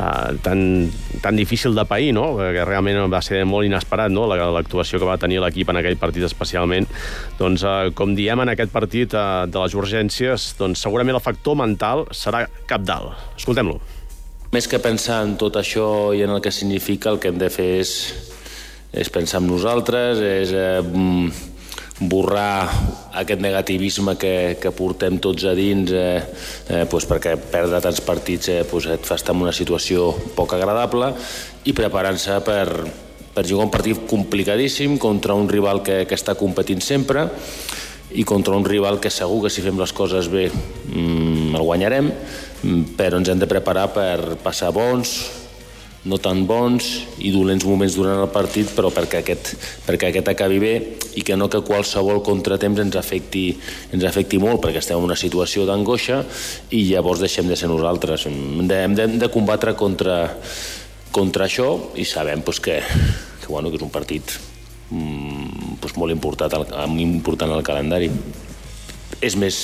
Uh, 0.00 0.32
tan, 0.40 0.88
tan 1.20 1.36
difícil 1.36 1.74
de 1.74 1.84
pair, 1.84 2.14
no? 2.16 2.38
que 2.38 2.62
realment 2.64 3.02
va 3.12 3.18
ser 3.20 3.42
molt 3.44 3.68
inesperat 3.68 4.08
no? 4.08 4.22
l'actuació 4.30 4.96
que 4.96 5.04
va 5.04 5.18
tenir 5.20 5.42
l'equip 5.42 5.68
en 5.68 5.76
aquell 5.82 5.98
partit 6.00 6.24
especialment. 6.24 6.88
Doncs, 7.36 7.66
uh, 7.68 7.92
com 7.92 8.16
diem 8.16 8.40
en 8.40 8.54
aquest 8.54 8.72
partit 8.72 9.12
de 9.12 9.60
les 9.60 9.76
urgències, 9.76 10.54
doncs, 10.56 10.80
segurament 10.80 11.20
el 11.20 11.24
factor 11.26 11.58
mental 11.60 12.06
serà 12.16 12.46
cap 12.70 12.86
dalt. 12.88 13.12
Escoltem-lo. 13.36 13.99
Més 14.50 14.66
que 14.66 14.80
pensar 14.82 15.20
en 15.22 15.36
tot 15.38 15.54
això 15.60 16.10
i 16.10 16.24
en 16.24 16.32
el 16.34 16.40
que 16.42 16.50
significa, 16.50 17.12
el 17.12 17.20
que 17.22 17.30
hem 17.30 17.38
de 17.38 17.48
fer 17.54 17.68
és, 17.84 17.90
és 18.90 19.10
pensar 19.14 19.38
en 19.38 19.46
nosaltres, 19.46 20.18
és 20.18 20.50
eh, 20.50 20.80
borrar 22.00 22.66
aquest 23.20 23.44
negativisme 23.44 24.16
que, 24.18 24.56
que 24.58 24.72
portem 24.74 25.20
tots 25.22 25.44
a 25.46 25.52
dins 25.54 25.92
eh, 25.94 26.18
eh, 26.66 26.82
doncs 26.90 27.06
perquè 27.06 27.36
perdre 27.52 27.78
tants 27.84 28.00
partits 28.02 28.50
eh, 28.50 28.64
doncs 28.64 28.88
et 28.96 29.06
fa 29.06 29.20
estar 29.20 29.36
en 29.36 29.44
una 29.44 29.54
situació 29.54 30.08
poc 30.34 30.56
agradable 30.56 31.12
i 31.68 31.76
preparant-se 31.76 32.40
per, 32.42 32.66
per 33.36 33.46
jugar 33.46 33.68
un 33.68 33.74
partit 33.74 34.02
complicadíssim 34.10 34.96
contra 34.98 35.36
un 35.38 35.46
rival 35.52 35.84
que, 35.86 36.02
que 36.08 36.18
està 36.18 36.34
competint 36.40 36.82
sempre 36.82 37.28
i 38.12 38.24
contra 38.26 38.56
un 38.56 38.64
rival 38.66 38.98
que 39.00 39.10
segur 39.10 39.44
que 39.44 39.52
si 39.52 39.62
fem 39.62 39.78
les 39.78 39.92
coses 39.94 40.30
bé 40.32 40.48
mmm, 40.50 41.54
el 41.54 41.66
guanyarem, 41.66 42.10
però 42.98 43.20
ens 43.20 43.30
hem 43.30 43.40
de 43.40 43.48
preparar 43.50 43.90
per 43.94 44.40
passar 44.42 44.72
bons, 44.74 45.18
no 46.04 46.16
tan 46.16 46.46
bons 46.48 46.86
i 47.20 47.28
dolents 47.32 47.66
moments 47.68 47.96
durant 47.98 48.22
el 48.22 48.30
partit, 48.32 48.70
però 48.72 48.88
perquè 48.94 49.20
aquest, 49.20 49.52
perquè 49.84 50.08
aquest 50.08 50.30
acabi 50.32 50.60
bé 50.62 50.72
i 51.20 51.24
que 51.26 51.36
no 51.36 51.50
que 51.52 51.60
qualsevol 51.66 52.22
contratemps 52.24 52.80
ens 52.86 52.96
afecti, 52.96 53.44
ens 53.92 54.06
afecti 54.08 54.40
molt, 54.40 54.62
perquè 54.64 54.80
estem 54.80 54.96
en 54.96 55.08
una 55.10 55.18
situació 55.18 55.66
d'angoixa 55.68 56.22
i 56.72 56.86
llavors 56.88 57.20
deixem 57.20 57.50
de 57.50 57.58
ser 57.58 57.68
nosaltres. 57.68 58.24
Hem 58.30 58.64
de, 58.70 58.80
hem 58.80 58.96
de, 58.96 59.28
combatre 59.32 59.76
contra, 59.76 60.22
contra 61.12 61.44
això 61.50 61.74
i 62.00 62.08
sabem 62.08 62.40
pues, 62.46 62.62
que, 62.64 62.80
que, 62.80 63.50
bueno, 63.50 63.68
que 63.68 63.76
és 63.76 63.84
un 63.84 63.92
partit 63.92 64.38
mm, 64.88 65.39
pues, 65.80 65.96
molt 65.96 66.12
important 66.12 66.52
important 67.00 67.52
al 67.52 67.66
calendari 67.66 68.10
és 69.20 69.36
més 69.36 69.56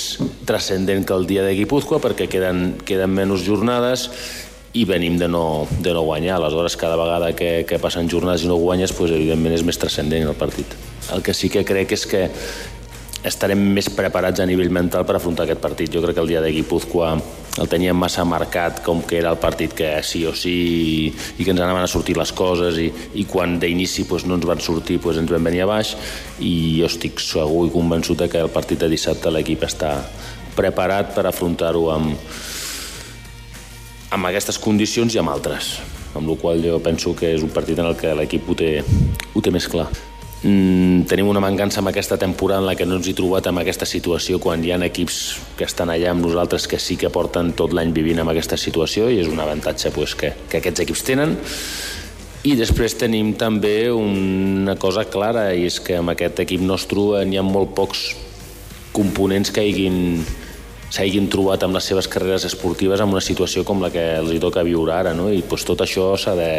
transcendent 0.45 1.05
que 1.07 1.15
el 1.15 1.25
dia 1.29 1.43
de 1.45 1.55
Guipúzcoa 1.57 2.01
perquè 2.01 2.27
queden, 2.29 2.75
queden 2.85 3.13
menys 3.13 3.45
jornades 3.47 4.09
i 4.77 4.83
venim 4.85 5.17
de 5.17 5.27
no, 5.31 5.65
de 5.81 5.93
no 5.95 6.03
guanyar. 6.05 6.35
Aleshores, 6.37 6.75
cada 6.77 6.97
vegada 6.99 7.31
que, 7.33 7.65
que 7.65 7.79
passen 7.81 8.09
jornades 8.11 8.43
i 8.45 8.49
no 8.51 8.59
guanyes, 8.61 8.93
pues, 8.93 9.13
evidentment 9.15 9.55
és 9.55 9.65
més 9.65 9.79
transcendent 9.81 10.27
el 10.27 10.37
partit. 10.37 10.75
El 11.13 11.23
que 11.25 11.33
sí 11.33 11.49
que 11.49 11.65
crec 11.65 11.95
és 11.97 12.05
que 12.05 12.27
estarem 13.25 13.59
més 13.73 13.89
preparats 13.89 14.41
a 14.41 14.45
nivell 14.45 14.69
mental 14.73 15.05
per 15.07 15.17
afrontar 15.17 15.47
aquest 15.47 15.61
partit. 15.61 15.91
Jo 15.93 16.03
crec 16.03 16.17
que 16.17 16.23
el 16.23 16.31
dia 16.31 16.41
de 16.43 16.51
Guipúzcoa 16.53 17.15
el 17.57 17.69
teníem 17.69 17.97
massa 17.97 18.21
marcat 18.27 18.83
com 18.85 19.01
que 19.01 19.17
era 19.17 19.31
el 19.33 19.39
partit 19.41 19.73
que 19.73 19.89
sí 20.05 20.23
o 20.29 20.33
sí 20.37 20.53
i, 21.09 21.43
que 21.43 21.49
ens 21.49 21.61
anaven 21.61 21.87
a 21.87 21.89
sortir 21.89 22.17
les 22.17 22.31
coses 22.37 22.77
i, 22.77 22.91
i 23.17 23.25
quan 23.25 23.57
d'inici 23.57 24.05
pues, 24.05 24.27
no 24.29 24.37
ens 24.37 24.45
van 24.45 24.61
sortir 24.61 24.99
pues, 25.01 25.17
ens 25.17 25.31
vam 25.31 25.49
venir 25.49 25.63
a 25.65 25.69
baix 25.69 25.95
i 26.37 26.77
jo 26.77 26.89
estic 26.89 27.21
segur 27.23 27.65
i 27.65 27.73
convençut 27.73 28.21
que 28.29 28.43
el 28.43 28.53
partit 28.53 28.83
de 28.83 28.91
dissabte 28.91 29.33
l'equip 29.33 29.65
està 29.65 29.95
preparat 30.57 31.15
per 31.15 31.25
afrontar-ho 31.29 31.87
amb, 31.93 32.13
amb 34.13 34.29
aquestes 34.29 34.61
condicions 34.61 35.13
i 35.13 35.21
amb 35.21 35.33
altres, 35.33 35.77
amb 36.17 36.29
la 36.29 36.37
qual 36.41 36.61
jo 36.61 36.77
penso 36.83 37.15
que 37.17 37.33
és 37.33 37.45
un 37.45 37.53
partit 37.53 37.81
en 37.81 37.89
el 37.89 37.97
que 37.97 38.13
l'equip 38.17 38.49
ho, 38.49 38.57
ho 39.33 39.41
té 39.41 39.53
més 39.53 39.69
clar. 39.69 39.89
Mm, 40.43 41.07
tenim 41.09 41.31
una 41.31 41.41
mancança 41.41 41.79
amb 41.81 41.89
aquesta 41.89 42.17
temporada 42.21 42.61
en 42.61 42.67
la 42.67 42.75
que 42.77 42.85
no 42.85 42.99
ens 42.99 43.07
hi 43.09 43.15
trobat 43.17 43.47
en 43.49 43.57
aquesta 43.57 43.87
situació 43.89 44.37
quan 44.37 44.61
hi 44.61 44.69
ha 44.69 44.77
equips 44.85 45.15
que 45.57 45.65
estan 45.65 45.89
allà 45.89 46.11
amb 46.11 46.21
nosaltres 46.21 46.67
que 46.69 46.77
sí 46.77 46.93
que 46.95 47.09
porten 47.09 47.55
tot 47.57 47.73
l'any 47.73 47.89
vivint 47.95 48.21
amb 48.21 48.29
aquesta 48.35 48.57
situació 48.57 49.09
i 49.09 49.17
és 49.23 49.31
un 49.31 49.41
avantatge 49.41 49.89
pues, 49.95 50.13
que, 50.13 50.35
que 50.47 50.61
aquests 50.61 50.85
equips 50.85 51.03
tenen 51.09 51.33
i 52.45 52.53
després 52.53 52.93
tenim 53.01 53.33
també 53.33 53.89
una 53.89 54.77
cosa 54.77 55.07
clara 55.09 55.49
i 55.57 55.65
és 55.65 55.79
que 55.81 55.97
amb 55.97 56.13
aquest 56.13 56.43
equip 56.45 56.61
nostre 56.61 57.25
n'hi 57.25 57.41
ha 57.41 57.43
molt 57.43 57.73
pocs 57.73 58.11
components 58.93 59.49
que 59.49 59.65
hagin 59.65 60.21
s'hagin 60.93 61.27
trobat 61.33 61.65
amb 61.65 61.75
les 61.75 61.89
seves 61.89 62.07
carreres 62.07 62.45
esportives 62.45 63.01
en 63.01 63.09
una 63.11 63.25
situació 63.25 63.65
com 63.65 63.81
la 63.81 63.89
que 63.91 64.05
els 64.21 64.31
hi 64.31 64.39
toca 64.39 64.63
viure 64.63 64.93
ara, 64.93 65.13
no? 65.17 65.31
I 65.33 65.41
pues, 65.41 65.65
tot 65.67 65.81
això 65.83 66.13
s'ha 66.15 66.35
de... 66.37 66.51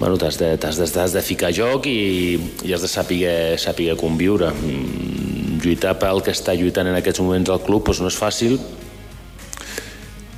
Bueno, 0.00 0.16
t'has 0.16 0.38
de, 0.40 0.56
de, 0.56 1.08
de 1.12 1.22
ficar 1.22 1.52
joc 1.52 1.84
i, 1.86 2.40
i 2.64 2.72
has 2.72 2.80
de 2.80 2.88
saber, 2.88 3.58
saber 3.60 3.92
conviure. 4.00 4.48
Mm, 4.48 5.60
lluitar 5.60 5.98
pel 6.00 6.22
que 6.24 6.32
està 6.32 6.54
lluitant 6.56 6.88
en 6.88 6.96
aquests 6.96 7.20
moments 7.20 7.52
al 7.52 7.60
club 7.66 7.84
pues, 7.84 8.00
no 8.00 8.08
és 8.08 8.16
fàcil 8.16 8.56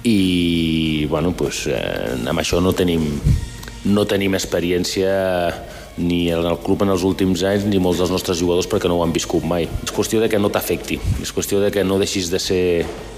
i 0.03 1.07
bueno, 1.07 1.31
pues, 1.39 1.67
eh, 1.71 2.19
amb 2.27 2.43
això 2.43 2.59
no 2.59 2.73
tenim, 2.75 3.07
no 3.87 4.03
tenim 4.11 4.35
experiència 4.35 5.13
ni 5.97 6.31
en 6.33 6.47
el 6.47 6.59
club 6.65 6.83
en 6.83 6.93
els 6.95 7.05
últims 7.05 7.43
anys 7.45 7.67
ni 7.69 7.81
molts 7.83 8.01
dels 8.01 8.13
nostres 8.13 8.41
jugadors 8.41 8.69
perquè 8.71 8.89
no 8.89 8.99
ho 8.99 9.05
han 9.05 9.13
viscut 9.13 9.45
mai. 9.45 9.69
És 9.85 9.93
qüestió 9.93 10.23
de 10.23 10.31
que 10.33 10.41
no 10.41 10.51
t'afecti, 10.53 10.99
és 11.23 11.33
qüestió 11.35 11.61
de 11.61 11.71
que 11.75 11.85
no 11.85 11.99
deixis 12.01 12.31
de 12.33 12.41
ser 12.41 12.63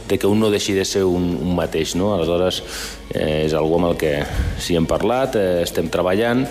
de 0.08 0.18
que 0.18 0.28
un 0.28 0.40
no 0.40 0.50
deixi 0.52 0.74
de 0.76 0.84
ser 0.84 1.04
un, 1.08 1.30
un 1.40 1.54
mateix, 1.56 1.94
no? 1.96 2.12
Aleshores, 2.12 2.60
eh, 3.14 3.44
és 3.46 3.54
algo 3.56 3.78
amb 3.78 3.92
el 3.92 3.96
que 4.00 4.18
sí 4.60 4.76
hem 4.76 4.84
parlat, 4.84 5.38
eh, 5.40 5.62
estem 5.64 5.88
treballant, 5.88 6.44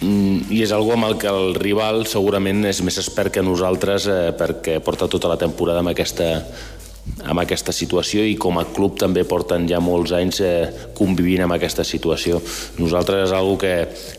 mm, 0.00 0.48
i 0.48 0.62
és 0.64 0.72
algo 0.72 0.94
amb 0.94 1.10
el 1.10 1.18
que 1.20 1.28
el 1.28 1.52
rival 1.58 2.06
segurament 2.08 2.64
és 2.70 2.80
més 2.80 2.96
expert 3.02 3.34
que 3.34 3.44
nosaltres 3.44 4.08
eh, 4.08 4.18
perquè 4.38 4.78
porta 4.80 5.10
tota 5.10 5.28
la 5.28 5.36
temporada 5.36 5.84
amb 5.84 5.92
aquesta, 5.92 6.30
amb 7.24 7.42
aquesta 7.42 7.72
situació 7.74 8.22
i 8.26 8.36
com 8.40 8.58
a 8.60 8.66
club 8.74 8.98
també 9.00 9.24
porten 9.28 9.66
ja 9.70 9.80
molts 9.82 10.12
anys 10.16 10.40
eh, 10.44 10.68
convivint 10.98 11.44
amb 11.46 11.56
aquesta 11.56 11.84
situació. 11.84 12.40
Nosaltres 12.78 13.28
és 13.28 13.34
una 13.34 13.56
que, 13.60 13.74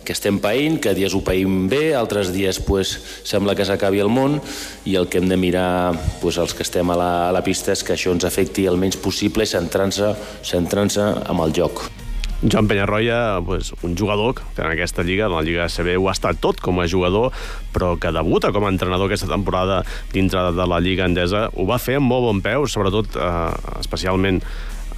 que 0.06 0.16
estem 0.16 0.40
païnt, 0.44 0.80
que 0.84 0.96
dies 0.98 1.16
ho 1.16 1.24
païm 1.26 1.68
bé, 1.72 1.94
altres 1.98 2.34
dies 2.36 2.62
pues, 2.66 2.98
sembla 3.28 3.56
que 3.56 3.68
s'acabi 3.68 4.04
el 4.04 4.12
món 4.12 4.40
i 4.86 4.98
el 5.00 5.10
que 5.10 5.22
hem 5.22 5.30
de 5.30 5.40
mirar 5.40 5.94
pues, 6.22 6.38
els 6.38 6.54
que 6.54 6.66
estem 6.68 6.90
a 6.90 7.00
la, 7.00 7.12
a 7.30 7.32
la 7.36 7.46
pista 7.46 7.74
és 7.76 7.86
que 7.86 7.96
això 7.96 8.14
ens 8.16 8.28
afecti 8.28 8.68
el 8.70 8.80
menys 8.80 9.00
possible 9.00 9.46
centrant-se 9.46 10.14
centrant, 10.44 10.90
-se, 10.90 11.06
amb 11.30 11.46
el 11.46 11.54
joc. 11.56 11.99
Joan 12.42 12.70
Penyarroia, 12.70 13.42
pues, 13.46 13.74
un 13.84 13.98
jugador 13.98 14.36
que 14.56 14.62
en 14.62 14.72
aquesta 14.72 15.04
lliga, 15.04 15.26
en 15.26 15.36
la 15.36 15.42
Lliga 15.44 15.68
CB, 15.68 15.98
ho 16.00 16.08
ha 16.08 16.16
estat 16.16 16.40
tot 16.40 16.62
com 16.64 16.80
a 16.80 16.88
jugador, 16.88 17.34
però 17.76 17.98
que 18.00 18.14
debuta 18.16 18.54
com 18.56 18.64
a 18.64 18.72
entrenador 18.72 19.10
aquesta 19.10 19.28
temporada 19.28 19.82
dintre 20.14 20.46
de 20.56 20.68
la 20.68 20.80
Lliga 20.80 21.04
Endesa, 21.10 21.50
ho 21.52 21.68
va 21.68 21.82
fer 21.84 21.98
amb 22.00 22.08
molt 22.08 22.30
bon 22.30 22.40
peu, 22.46 22.68
sobretot, 22.68 23.20
eh, 23.20 23.80
especialment 23.82 24.40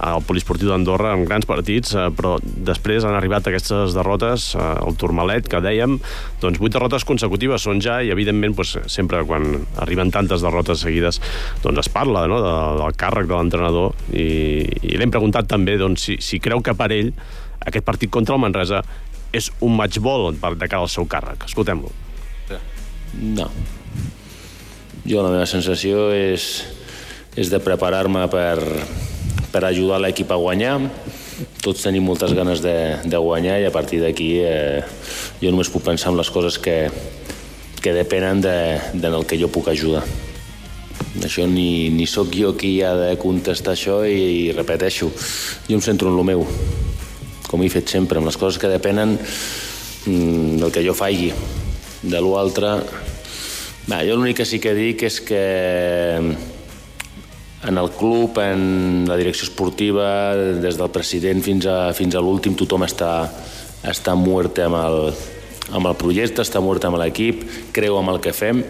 al 0.02 0.22
Polisportiu 0.26 0.72
d'Andorra 0.72 1.12
amb 1.14 1.28
grans 1.28 1.46
partits, 1.46 1.94
eh, 1.94 2.08
però 2.16 2.34
després 2.42 3.06
han 3.06 3.14
arribat 3.14 3.46
aquestes 3.46 3.94
derrotes, 3.94 4.48
eh, 4.56 4.64
el 4.82 4.96
Turmalet, 4.98 5.46
que 5.48 5.62
dèiem, 5.62 5.98
doncs 6.42 6.58
vuit 6.62 6.74
derrotes 6.74 7.06
consecutives 7.06 7.62
són 7.62 7.80
ja, 7.84 8.00
i 8.02 8.10
evidentment 8.14 8.56
doncs, 8.58 8.74
sempre 8.90 9.22
quan 9.28 9.62
arriben 9.82 10.10
tantes 10.10 10.42
derrotes 10.42 10.82
seguides 10.82 11.20
doncs 11.62 11.84
es 11.84 11.90
parla 11.92 12.26
no, 12.30 12.40
de, 12.42 12.52
del 12.80 12.98
càrrec 12.98 13.28
de 13.30 13.36
l'entrenador 13.36 13.94
i, 14.10 14.66
i 14.82 14.98
l'hem 14.98 15.12
preguntat 15.14 15.46
també 15.50 15.78
doncs, 15.78 16.08
si, 16.08 16.18
si 16.20 16.42
creu 16.42 16.62
que 16.64 16.74
per 16.74 16.90
ell 16.94 17.12
aquest 17.62 17.86
partit 17.86 18.10
contra 18.10 18.34
el 18.34 18.42
Manresa 18.42 18.82
és 19.32 19.48
un 19.64 19.76
matchball 19.78 20.34
de 20.34 20.68
cara 20.68 20.82
al 20.82 20.90
seu 20.92 21.06
càrrec. 21.08 21.46
Escoltem-lo. 21.48 21.92
No. 23.22 23.48
Jo 25.06 25.22
la 25.24 25.32
meva 25.32 25.46
sensació 25.48 26.10
és, 26.14 26.50
és 27.36 27.50
de 27.52 27.60
preparar-me 27.62 28.26
per, 28.32 28.58
per 29.52 29.66
ajudar 29.68 30.00
l'equip 30.00 30.32
a 30.32 30.40
guanyar. 30.40 30.78
Tots 31.62 31.84
tenim 31.84 32.06
moltes 32.08 32.32
ganes 32.34 32.62
de, 32.64 32.76
de 33.04 33.20
guanyar 33.20 33.60
i 33.60 33.68
a 33.68 33.72
partir 33.74 34.00
d'aquí 34.02 34.30
eh, 34.40 34.82
jo 35.42 35.52
només 35.52 35.70
puc 35.72 35.84
pensar 35.84 36.12
en 36.12 36.18
les 36.18 36.30
coses 36.32 36.58
que, 36.58 36.88
que 37.82 37.94
depenen 37.94 38.40
de, 38.40 38.56
de 38.94 39.12
el 39.12 39.26
que 39.28 39.38
jo 39.40 39.52
puc 39.52 39.68
ajudar. 39.72 40.04
Això 41.20 41.44
ni, 41.46 41.90
ni 41.92 42.06
sóc 42.08 42.32
jo 42.32 42.54
qui 42.56 42.78
ha 42.80 42.94
de 42.96 43.10
contestar 43.20 43.74
això 43.74 44.00
i, 44.08 44.48
i 44.48 44.52
repeteixo, 44.56 45.10
jo 45.68 45.76
em 45.76 45.84
centro 45.84 46.08
en 46.08 46.16
el 46.16 46.24
meu, 46.24 46.46
com 47.50 47.60
he 47.60 47.68
fet 47.72 47.92
sempre, 47.92 48.18
amb 48.18 48.30
les 48.30 48.38
coses 48.40 48.60
que 48.60 48.70
depenen 48.70 49.18
mm, 49.18 50.56
del 50.62 50.72
que 50.72 50.84
jo 50.86 50.96
faigui. 50.96 51.32
De 52.02 52.18
l'altre, 52.24 52.78
jo 53.92 54.16
l'únic 54.16 54.40
que 54.40 54.48
sí 54.48 54.58
que 54.62 54.72
dic 54.78 55.04
és 55.06 55.20
que 55.26 55.42
en 57.64 57.78
el 57.78 57.90
club, 57.90 58.38
en 58.42 59.04
la 59.08 59.16
direcció 59.16 59.46
esportiva, 59.46 60.34
des 60.34 60.78
del 60.78 60.90
president 60.90 61.42
fins 61.44 61.66
a, 61.70 61.92
fins 61.94 62.16
a 62.16 62.22
l'últim, 62.22 62.56
tothom 62.58 62.82
està, 62.86 63.12
està 63.86 64.16
mort 64.18 64.58
amb 64.64 64.78
el, 64.80 64.98
amb 65.70 65.90
el 65.90 65.96
projecte, 65.98 66.42
està 66.42 66.60
mort 66.60 66.84
amb 66.84 66.98
l'equip, 67.00 67.44
creu 67.74 67.98
amb 68.00 68.14
el 68.14 68.20
que 68.24 68.34
fem 68.34 68.64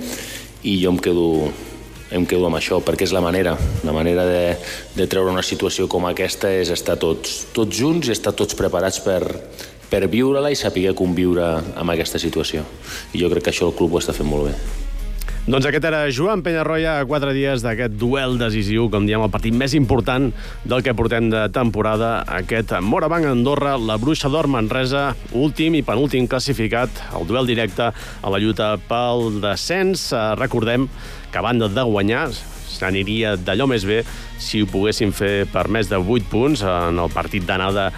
i 0.62 0.76
jo 0.82 0.92
em 0.92 1.00
quedo, 1.02 1.28
em 2.12 2.26
quedo 2.28 2.46
amb 2.46 2.60
això, 2.60 2.82
perquè 2.84 3.08
és 3.08 3.16
la 3.16 3.24
manera. 3.24 3.56
La 3.86 3.96
manera 3.96 4.26
de, 4.28 4.44
de 4.94 5.08
treure 5.08 5.32
una 5.32 5.44
situació 5.46 5.88
com 5.88 6.06
aquesta 6.10 6.52
és 6.52 6.70
estar 6.70 6.98
tots, 7.00 7.46
tots 7.56 7.76
junts 7.78 8.08
i 8.08 8.14
estar 8.14 8.36
tots 8.36 8.58
preparats 8.58 9.00
per, 9.02 9.22
per 9.88 10.04
viure-la 10.12 10.52
i 10.52 10.58
saber 10.58 10.92
conviure 10.98 11.48
amb 11.74 11.96
aquesta 11.96 12.20
situació. 12.20 12.68
I 13.16 13.24
jo 13.24 13.32
crec 13.32 13.48
que 13.48 13.56
això 13.56 13.72
el 13.72 13.76
club 13.78 13.96
ho 13.96 14.04
està 14.04 14.14
fent 14.16 14.28
molt 14.28 14.52
bé. 14.52 14.81
Doncs 15.42 15.66
aquest 15.66 15.82
era 15.88 16.04
Joan 16.14 16.44
Penyarroia 16.46 17.00
a 17.00 17.06
quatre 17.10 17.32
dies 17.34 17.64
d'aquest 17.64 17.96
duel 17.98 18.36
decisiu, 18.38 18.84
com 18.92 19.08
diem, 19.08 19.24
el 19.24 19.32
partit 19.34 19.56
més 19.58 19.72
important 19.74 20.28
del 20.62 20.84
que 20.86 20.94
portem 20.94 21.32
de 21.32 21.40
temporada, 21.50 22.12
aquest 22.30 22.76
Morabanc 22.78 23.26
Andorra, 23.26 23.72
la 23.74 23.96
Bruixa 23.98 24.30
d'Or 24.30 24.46
Manresa, 24.46 25.16
últim 25.34 25.74
i 25.74 25.82
penúltim 25.82 26.28
classificat, 26.30 27.02
el 27.18 27.26
duel 27.26 27.50
directe 27.50 27.90
a 27.90 28.30
la 28.30 28.38
lluita 28.38 28.76
pel 28.86 29.40
descens. 29.42 30.12
Eh, 30.14 30.22
recordem 30.38 30.86
que 31.32 31.42
a 31.42 31.42
banda 31.42 31.66
de 31.66 31.88
guanyar, 31.90 32.28
s'aniria 32.78 33.34
d'allò 33.34 33.66
més 33.66 33.82
bé 33.82 34.04
si 34.38 34.62
ho 34.62 34.70
poguessin 34.70 35.10
fer 35.10 35.48
per 35.50 35.66
més 35.66 35.90
de 35.90 35.98
8 35.98 36.30
punts 36.30 36.62
en 36.62 37.02
el 37.02 37.10
partit 37.10 37.42
d'anada 37.50 37.90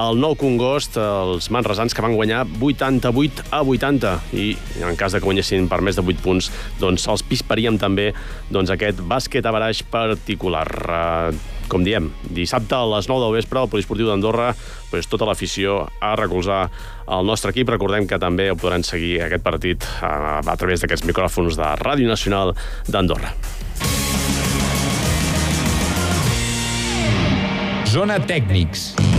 el 0.00 0.18
Nou 0.20 0.36
Congost, 0.38 0.96
els 0.96 1.48
manresans 1.52 1.92
que 1.92 2.02
van 2.04 2.14
guanyar 2.16 2.44
88 2.60 3.44
a 3.52 3.60
80 3.60 4.12
i 4.32 4.52
en 4.80 4.96
cas 4.96 5.12
de 5.12 5.20
que 5.20 5.28
guanyessin 5.28 5.68
per 5.68 5.82
més 5.84 5.98
de 5.98 6.04
8 6.04 6.22
punts, 6.24 6.48
doncs 6.80 7.04
els 7.12 7.24
pisparíem 7.28 7.76
també 7.80 8.12
doncs, 8.50 8.72
aquest 8.72 9.02
bàsquet 9.04 9.44
a 9.44 9.52
baraix 9.52 9.82
particular. 9.92 10.68
Uh, 10.88 11.58
com 11.72 11.84
diem, 11.84 12.10
dissabte 12.28 12.76
a 12.76 12.84
les 12.96 13.08
9 13.08 13.22
del 13.22 13.36
vespre 13.36 13.60
al 13.60 13.68
Poliesportiu 13.72 14.08
d'Andorra 14.10 14.50
doncs, 14.90 15.08
tota 15.08 15.28
l'afició 15.28 15.86
a 16.00 16.14
recolzar 16.20 16.66
el 17.08 17.28
nostre 17.28 17.52
equip. 17.52 17.70
Recordem 17.72 18.08
que 18.08 18.20
també 18.20 18.50
ho 18.52 18.58
podran 18.60 18.84
seguir 18.84 19.22
aquest 19.24 19.44
partit 19.44 19.86
a, 20.00 20.40
a 20.40 20.56
través 20.56 20.84
d'aquests 20.84 21.08
micròfons 21.08 21.56
de 21.60 21.72
Ràdio 21.84 22.08
Nacional 22.08 22.56
d'Andorra. 22.88 23.32
Zona 27.92 28.16
Tècnics. 28.24 29.11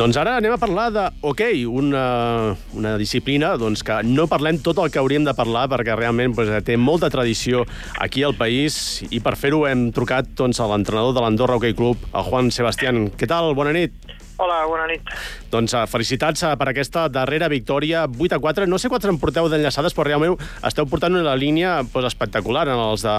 Doncs 0.00 0.16
ara 0.16 0.38
anem 0.38 0.54
a 0.54 0.56
parlar 0.56 0.86
de 0.94 1.02
hoquei, 1.28 1.66
una, 1.68 2.54
una 2.72 2.94
disciplina 2.96 3.50
doncs, 3.60 3.82
que 3.84 3.98
no 4.08 4.24
parlem 4.32 4.56
tot 4.64 4.78
el 4.80 4.88
que 4.88 4.96
hauríem 4.96 5.26
de 5.26 5.34
parlar 5.36 5.66
perquè 5.68 5.92
realment 5.92 6.32
doncs, 6.32 6.54
té 6.64 6.78
molta 6.80 7.10
tradició 7.12 7.66
aquí 8.00 8.24
al 8.24 8.32
país 8.38 9.02
i 9.10 9.20
per 9.20 9.34
fer-ho 9.36 9.66
hem 9.68 9.90
trucat 9.92 10.30
doncs, 10.38 10.56
a 10.56 10.70
l'entrenador 10.72 11.12
de 11.12 11.20
l'Andorra 11.20 11.58
Hockey 11.58 11.76
Club, 11.76 12.08
el 12.14 12.24
Juan 12.30 12.48
Sebastián. 12.48 13.10
Què 13.12 13.28
tal? 13.28 13.52
Bona 13.58 13.76
nit. 13.76 13.92
Hola, 14.40 14.62
bona 14.64 14.86
nit. 14.88 15.04
Doncs 15.52 15.76
uh, 15.76 15.82
felicitats 15.84 16.46
uh, 16.48 16.54
per 16.56 16.70
aquesta 16.70 17.04
darrera 17.12 17.50
victòria, 17.52 18.06
8 18.08 18.38
a 18.38 18.40
4. 18.40 18.70
No 18.72 18.80
sé 18.80 18.88
quants 18.88 19.04
en 19.04 19.20
porteu 19.20 19.50
d'enllaçades, 19.52 19.92
però 19.92 20.08
realment 20.08 20.38
esteu 20.64 20.88
portant 20.88 21.20
una 21.20 21.36
línia 21.36 21.82
pues, 21.92 22.08
espectacular 22.08 22.64
en 22.72 22.80
els 22.86 23.04
de, 23.04 23.18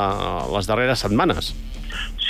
les 0.55 0.71
darreres 0.71 1.05
setmanes. 1.05 1.53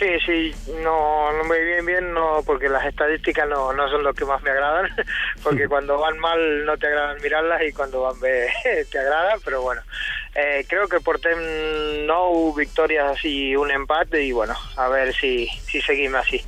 Sí, 0.01 0.07
sí, 0.25 0.55
no, 0.83 1.31
no 1.31 1.43
muy 1.43 1.63
bien, 1.63 1.85
bien, 1.85 2.11
no, 2.11 2.41
porque 2.43 2.67
las 2.67 2.83
estadísticas 2.87 3.47
no, 3.47 3.71
no 3.71 3.87
son 3.87 4.03
lo 4.03 4.15
que 4.15 4.25
más 4.25 4.41
me 4.41 4.49
agradan, 4.49 4.89
porque 5.43 5.67
cuando 5.67 5.99
van 5.99 6.17
mal 6.17 6.65
no 6.65 6.75
te 6.75 6.87
agradan 6.87 7.21
mirarlas 7.21 7.61
y 7.61 7.71
cuando 7.71 8.01
van 8.01 8.19
bien 8.21 8.47
te 8.91 8.97
agradan, 8.97 9.39
pero 9.45 9.61
bueno, 9.61 9.83
eh, 10.33 10.65
creo 10.67 10.87
que 10.87 11.01
portem 11.03 11.39
nou 12.07 12.49
victòries 12.55 13.19
i 13.27 13.53
un 13.59 13.69
empat 13.75 14.15
i 14.15 14.31
bueno, 14.31 14.55
a 14.79 14.87
veure 14.89 15.13
si, 15.13 15.45
si 15.67 15.83
seguim 15.85 16.15
així. 16.15 16.39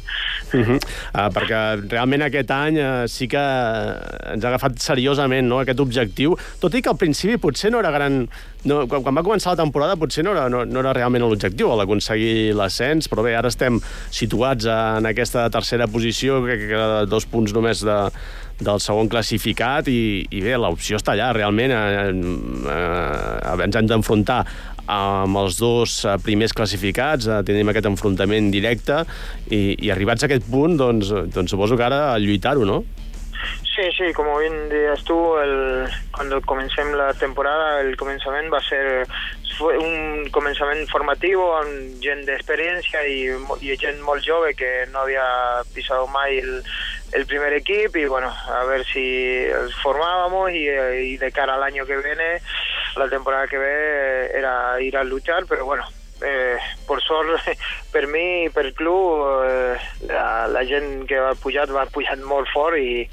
Uh 0.54 0.60
-huh. 0.62 0.78
uh, 0.78 1.30
perquè 1.34 1.90
realment 1.90 2.22
aquest 2.22 2.52
any 2.52 2.78
uh, 2.78 3.08
sí 3.08 3.28
que 3.28 3.42
ens 4.34 4.44
ha 4.44 4.48
agafat 4.48 4.78
seriosament 4.78 5.48
no, 5.48 5.60
aquest 5.60 5.80
objectiu, 5.80 6.38
tot 6.60 6.74
i 6.74 6.82
que 6.82 6.90
al 6.90 6.98
principi 6.98 7.38
potser 7.38 7.72
no 7.72 7.80
era 7.80 7.92
gran... 7.92 8.28
No, 8.64 8.88
quan, 8.88 9.04
quan 9.04 9.16
va 9.16 9.24
començar 9.24 9.52
la 9.52 9.64
temporada 9.64 9.98
potser 9.98 10.24
no 10.24 10.32
era, 10.32 10.48
no, 10.50 10.64
no 10.64 10.80
era 10.80 10.94
realment 10.94 11.24
l'objectiu, 11.24 11.76
l'aconseguir 11.76 12.54
l'ascens, 12.56 13.10
però 13.10 13.24
bé, 13.24 13.36
ara 13.36 13.50
estem 13.50 13.82
situats 14.10 14.66
en 14.66 15.06
aquesta 15.06 15.50
tercera 15.50 15.88
posició, 15.88 16.46
que, 16.46 16.58
que 16.70 17.06
dos 17.06 17.26
punts 17.26 17.52
només 17.52 17.84
de, 17.84 17.98
del 18.62 18.80
segon 18.84 19.10
classificat 19.10 19.88
i, 19.92 20.26
i 20.30 20.42
bé, 20.44 20.56
l'opció 20.60 21.00
està 21.00 21.16
allà, 21.16 21.32
realment. 21.36 21.74
Eh, 21.74 22.12
eh, 22.74 23.64
ens 23.64 23.80
hem 23.80 23.90
d'enfrontar 23.90 24.44
amb 24.92 25.40
els 25.40 25.60
dos 25.62 26.02
eh, 26.06 26.18
primers 26.24 26.54
classificats, 26.56 27.28
eh, 27.28 27.40
tenim 27.48 27.72
aquest 27.72 27.88
enfrontament 27.90 28.52
directe 28.52 29.04
i, 29.50 29.78
i 29.80 29.94
arribats 29.94 30.24
a 30.24 30.30
aquest 30.32 30.50
punt, 30.50 30.78
doncs, 30.80 31.14
doncs 31.34 31.56
suposo 31.56 31.80
que 31.80 31.88
ara 31.88 32.06
lluitar-ho, 32.20 32.68
no? 32.68 32.84
Sí, 33.76 33.82
sí, 33.98 34.14
como 34.14 34.38
bien 34.38 34.70
dices 34.70 35.04
tú, 35.04 35.38
el, 35.38 35.90
cuando 36.16 36.40
comencem 36.42 36.94
la 36.94 37.14
temporada, 37.14 37.82
el 37.82 37.98
començament 37.98 38.52
va 38.54 38.62
ser 38.62 39.04
un 39.62 40.28
començament 40.34 40.86
formatiu 40.90 41.42
amb 41.58 41.98
gent 42.02 42.24
d'experiència 42.28 43.04
i, 43.10 43.18
i 43.62 43.76
gent 43.82 44.00
molt 44.06 44.24
jove 44.26 44.54
que 44.58 44.86
no 44.92 45.04
havia 45.04 45.26
pisat 45.74 46.06
mai 46.14 46.40
el, 46.42 46.62
el 47.14 47.26
primer 47.26 47.54
equip 47.54 47.96
y 47.96 48.06
bueno, 48.06 48.30
a 48.30 48.64
ver 48.66 48.86
si 48.86 49.46
formábamos 49.82 50.52
y, 50.52 50.70
y 51.14 51.18
de 51.18 51.32
cara 51.32 51.56
al 51.56 51.64
año 51.64 51.86
que 51.86 51.98
viene, 51.98 52.42
la 53.00 53.10
temporada 53.10 53.48
que 53.48 53.58
ve, 53.58 54.32
era 54.34 54.80
ir 54.82 54.98
a 54.98 55.04
luchar, 55.04 55.46
pero 55.48 55.66
bueno, 55.66 55.86
eh, 56.24 56.58
por 56.88 57.02
sort 57.02 57.40
per 57.92 58.08
mi 58.08 58.46
i 58.46 58.50
per 58.50 58.74
club 58.74 59.44
eh, 59.46 59.78
la, 60.08 60.48
la 60.48 60.64
gent 60.66 61.06
que 61.10 61.20
va 61.20 61.34
pujat 61.36 61.72
va 61.74 61.86
pujat 61.92 62.22
molt 62.24 62.50
fort 62.54 62.80
i, 62.80 63.04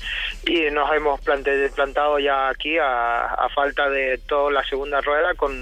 i 0.50 0.60
nos 0.70 0.90
hemos 0.94 1.20
plantado 1.20 2.18
ya 2.18 2.48
aquí 2.48 2.78
a, 2.78 3.34
a 3.34 3.48
falta 3.54 3.88
de 3.90 4.18
toda 4.28 4.50
la 4.52 4.64
segunda 4.64 5.00
rueda 5.00 5.34
con 5.34 5.56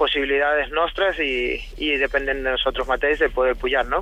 posibilidades 0.00 0.70
nostres 0.72 1.18
i, 1.20 1.60
i 1.76 1.96
dependen 2.00 2.42
de 2.42 2.56
nosotros 2.56 2.88
mateixos 2.88 3.28
de 3.28 3.34
poder 3.34 3.56
pujar, 3.56 3.84
no? 3.86 4.00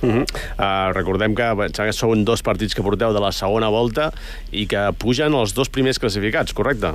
Uh 0.00 0.08
-huh. 0.08 0.24
uh, 0.56 0.92
recordem 0.92 1.34
que 1.34 1.92
són 1.92 2.24
dos 2.24 2.42
partits 2.42 2.74
que 2.74 2.82
porteu 2.82 3.12
de 3.12 3.20
la 3.20 3.32
segona 3.32 3.68
volta 3.68 4.12
i 4.50 4.66
que 4.66 4.92
pugen 4.98 5.34
els 5.34 5.54
dos 5.54 5.68
primers 5.68 5.98
classificats, 5.98 6.52
correcte? 6.52 6.92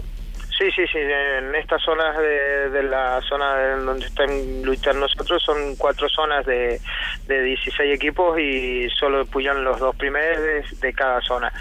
Sí, 0.57 0.71
sí, 0.75 0.85
sí. 0.91 0.99
En 0.99 1.53
estas 1.55 1.81
zonas 1.83 2.17
de, 2.17 2.69
de 2.69 2.83
la 2.83 3.21
zona 3.21 3.75
donde 3.77 4.05
están 4.05 4.63
luchando 4.63 5.01
nosotros 5.01 5.43
son 5.43 5.75
cuatro 5.75 6.07
zonas 6.07 6.45
de, 6.45 6.79
de 7.27 7.41
16 7.43 7.93
equipos 7.93 8.39
y 8.39 8.89
solo 8.91 9.25
puyan 9.25 9.63
los 9.63 9.79
dos 9.79 9.95
primeros 9.95 10.41
de, 10.41 10.63
de 10.79 10.93
cada 10.93 11.19
zona. 11.21 11.51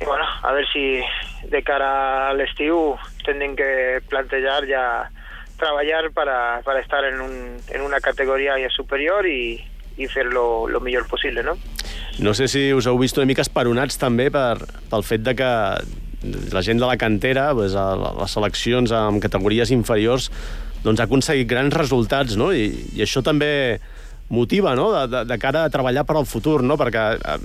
Y 0.00 0.04
bueno, 0.04 0.24
a 0.42 0.52
ver 0.52 0.66
si 0.72 1.02
de 1.48 1.62
cara 1.62 2.30
al 2.30 2.40
estiu 2.40 2.96
tienen 3.24 3.54
que 3.54 4.00
plantear 4.08 4.66
ya 4.66 5.10
trabajar 5.58 6.10
para, 6.12 6.62
para 6.64 6.80
estar 6.80 7.04
en, 7.04 7.20
un, 7.20 7.56
en 7.68 7.82
una 7.82 8.00
categoría 8.00 8.54
superior 8.70 9.26
y, 9.26 9.62
i 10.00 10.08
fer-lo 10.08 10.68
el 10.68 10.80
millor 10.80 11.06
possible, 11.06 11.42
no? 11.42 11.56
No 12.18 12.34
sé 12.34 12.48
si 12.48 12.72
us 12.72 12.86
heu 12.88 12.98
vist 13.00 13.18
una 13.18 13.28
mica 13.28 13.44
esperonats 13.44 13.98
també 14.00 14.30
per, 14.32 14.56
pel 14.90 15.04
fet 15.06 15.24
de 15.24 15.34
que 15.36 15.50
la 16.22 16.62
gent 16.62 16.80
de 16.80 16.86
la 16.86 16.98
cantera, 17.00 17.50
pues, 17.54 17.74
a 17.74 17.94
les 17.96 18.34
seleccions 18.36 18.92
amb 18.92 19.22
categories 19.22 19.72
inferiors, 19.74 20.30
doncs 20.84 21.00
ha 21.00 21.08
aconseguit 21.08 21.48
grans 21.48 21.74
resultats, 21.76 22.36
no? 22.40 22.50
I, 22.52 22.68
i 22.96 23.04
això 23.04 23.24
també 23.24 23.80
motiva, 24.30 24.76
no?, 24.78 24.92
de, 24.94 25.06
de, 25.10 25.24
de 25.26 25.38
cara 25.42 25.64
a 25.66 25.70
treballar 25.74 26.04
per 26.06 26.14
al 26.16 26.26
futur, 26.28 26.60
no?, 26.62 26.76
perquè 26.78 27.04
eh, 27.18 27.38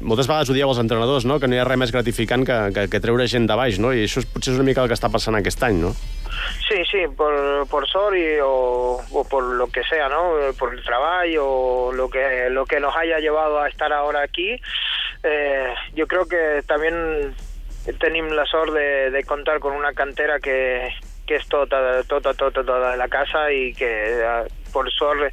moltes 0.00 0.28
vegades 0.30 0.52
ho 0.52 0.54
dieu 0.54 0.70
als 0.70 0.78
entrenadors, 0.78 1.26
no?, 1.26 1.40
que 1.42 1.50
no 1.50 1.56
hi 1.56 1.60
ha 1.62 1.66
res 1.66 1.80
més 1.82 1.92
gratificant 1.94 2.46
que, 2.46 2.58
que, 2.76 2.86
que 2.92 3.00
treure 3.02 3.26
gent 3.26 3.48
de 3.50 3.56
baix, 3.58 3.80
no?, 3.82 3.90
i 3.90 4.04
això 4.06 4.22
és, 4.22 4.28
potser 4.30 4.54
és 4.54 4.60
una 4.60 4.68
mica 4.70 4.84
el 4.84 4.92
que 4.92 4.98
està 4.98 5.10
passant 5.10 5.34
aquest 5.38 5.66
any, 5.66 5.82
no? 5.82 5.90
Sí, 6.68 6.78
sí, 6.90 7.02
por, 7.16 7.66
por 7.68 7.88
SOR 7.90 8.16
y, 8.16 8.38
o, 8.40 9.00
o, 9.10 9.24
por 9.28 9.42
lo 9.42 9.66
que 9.66 9.82
sea, 9.84 10.08
¿no? 10.08 10.32
Por 10.58 10.74
el 10.74 10.82
trabajo 10.82 11.42
o 11.42 11.92
lo 11.92 12.08
que, 12.08 12.48
lo 12.50 12.64
que 12.64 12.80
nos 12.80 12.96
haya 12.96 13.18
llevado 13.18 13.60
a 13.60 13.68
estar 13.68 13.92
ahora 13.92 14.22
aquí. 14.22 14.56
Eh, 15.22 15.74
yo 15.94 16.06
creo 16.06 16.26
que 16.26 16.62
también 16.66 17.34
tenemos 17.98 18.32
la 18.32 18.46
SOR 18.46 18.72
de, 18.72 19.10
de 19.10 19.24
contar 19.24 19.58
con 19.60 19.74
una 19.74 19.92
cantera 19.92 20.38
que, 20.38 20.90
que 21.26 21.38
és 21.38 21.46
tota, 21.48 22.02
tota, 22.08 22.34
tota, 22.34 22.62
tota 22.62 22.96
la 22.96 23.08
casa 23.08 23.46
i 23.50 23.72
que 23.74 23.90
eh, 24.18 24.42
por 24.72 24.88
sort 24.90 25.30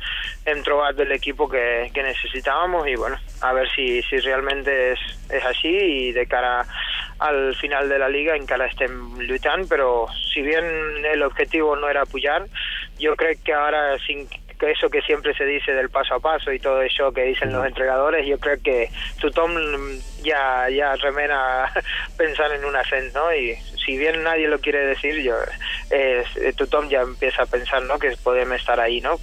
hem 0.50 0.62
trobat 0.66 1.00
l'equip 1.08 1.42
que, 1.52 1.66
que 1.94 2.06
necessitàvem 2.06 2.76
i 2.92 2.96
bueno, 3.00 3.18
a 3.42 3.54
veure 3.56 3.70
si, 3.74 4.02
si 4.08 4.20
realment 4.26 4.66
és, 4.68 5.02
és 5.32 5.46
així 5.46 5.72
i 5.72 6.12
de 6.16 6.26
cara 6.30 6.66
al 7.20 7.56
final 7.60 7.90
de 7.90 8.00
la 8.00 8.10
liga 8.12 8.38
encara 8.38 8.70
estem 8.70 9.20
lluitant, 9.20 9.66
però 9.68 10.08
si 10.32 10.44
bien 10.46 10.68
l'objectiu 11.20 11.74
no 11.76 11.90
era 11.90 12.06
pujar, 12.08 12.44
jo 13.00 13.16
crec 13.20 13.44
que 13.48 13.56
ara 13.56 13.98
que 14.60 14.72
eso 14.72 14.90
que 14.90 15.02
siempre 15.02 15.34
se 15.34 15.46
dice 15.46 15.74
del 15.74 15.90
paso 15.90 16.16
a 16.16 16.20
paso 16.20 16.52
y 16.52 16.60
todo 16.60 16.82
eso 16.82 17.12
que 17.14 17.24
dicen 17.24 17.54
los 17.54 17.66
entregadores, 17.66 18.28
yo 18.28 18.38
creo 18.40 18.62
que 18.62 18.90
tothom 19.20 19.56
ya, 20.22 20.70
ya 20.70 20.96
remena 20.98 21.72
pensar 22.18 22.52
en 22.52 22.66
un 22.66 22.76
ascenso, 22.76 23.20
¿no? 23.20 23.34
Y 23.34 23.56
si 23.86 23.98
bien 23.98 24.24
nadie 24.24 24.48
lo 24.48 24.60
quiere 24.60 24.86
decir, 24.86 25.22
yo, 25.24 25.36
eh, 25.90 26.24
tothom 26.58 26.90
ya 26.90 27.02
empieza 27.02 27.44
a 27.44 27.46
pensar, 27.46 27.84
¿no? 27.84 27.98
Que 27.98 28.16
podemos 28.24 28.58
estar 28.58 28.80
ahí, 28.80 29.00
¿no? 29.02 29.18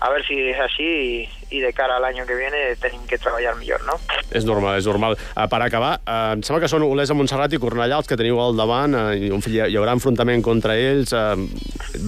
a 0.00 0.10
veure 0.10 0.24
si 0.26 0.38
és 0.50 0.60
així 0.64 0.88
i, 0.88 1.39
i 1.50 1.60
de 1.62 1.72
cara 1.76 1.96
a 1.98 2.02
l'any 2.02 2.22
que 2.26 2.36
viene 2.38 2.62
tenim 2.82 3.02
que 3.10 3.18
treballar 3.18 3.56
millor, 3.58 3.82
no? 3.88 3.98
És 4.30 4.46
normal, 4.46 4.78
és 4.78 4.86
normal. 4.86 5.16
Uh, 5.34 5.46
per 5.50 5.60
acabar, 5.64 5.96
uh, 6.04 6.36
em 6.36 6.44
sembla 6.46 6.62
que 6.64 6.70
són 6.70 6.86
Olesa, 6.86 7.16
Montserrat 7.18 7.54
i 7.56 7.60
Cornellà 7.62 7.98
els 7.98 8.10
que 8.10 8.18
teniu 8.20 8.40
al 8.42 8.56
davant, 8.58 8.94
uh, 8.94 9.10
i 9.16 9.30
hi, 9.30 9.58
hi 9.66 9.78
haurà 9.80 9.96
enfrontament 9.98 10.44
contra 10.46 10.78
ells. 10.78 11.12
Uh, 11.12 11.36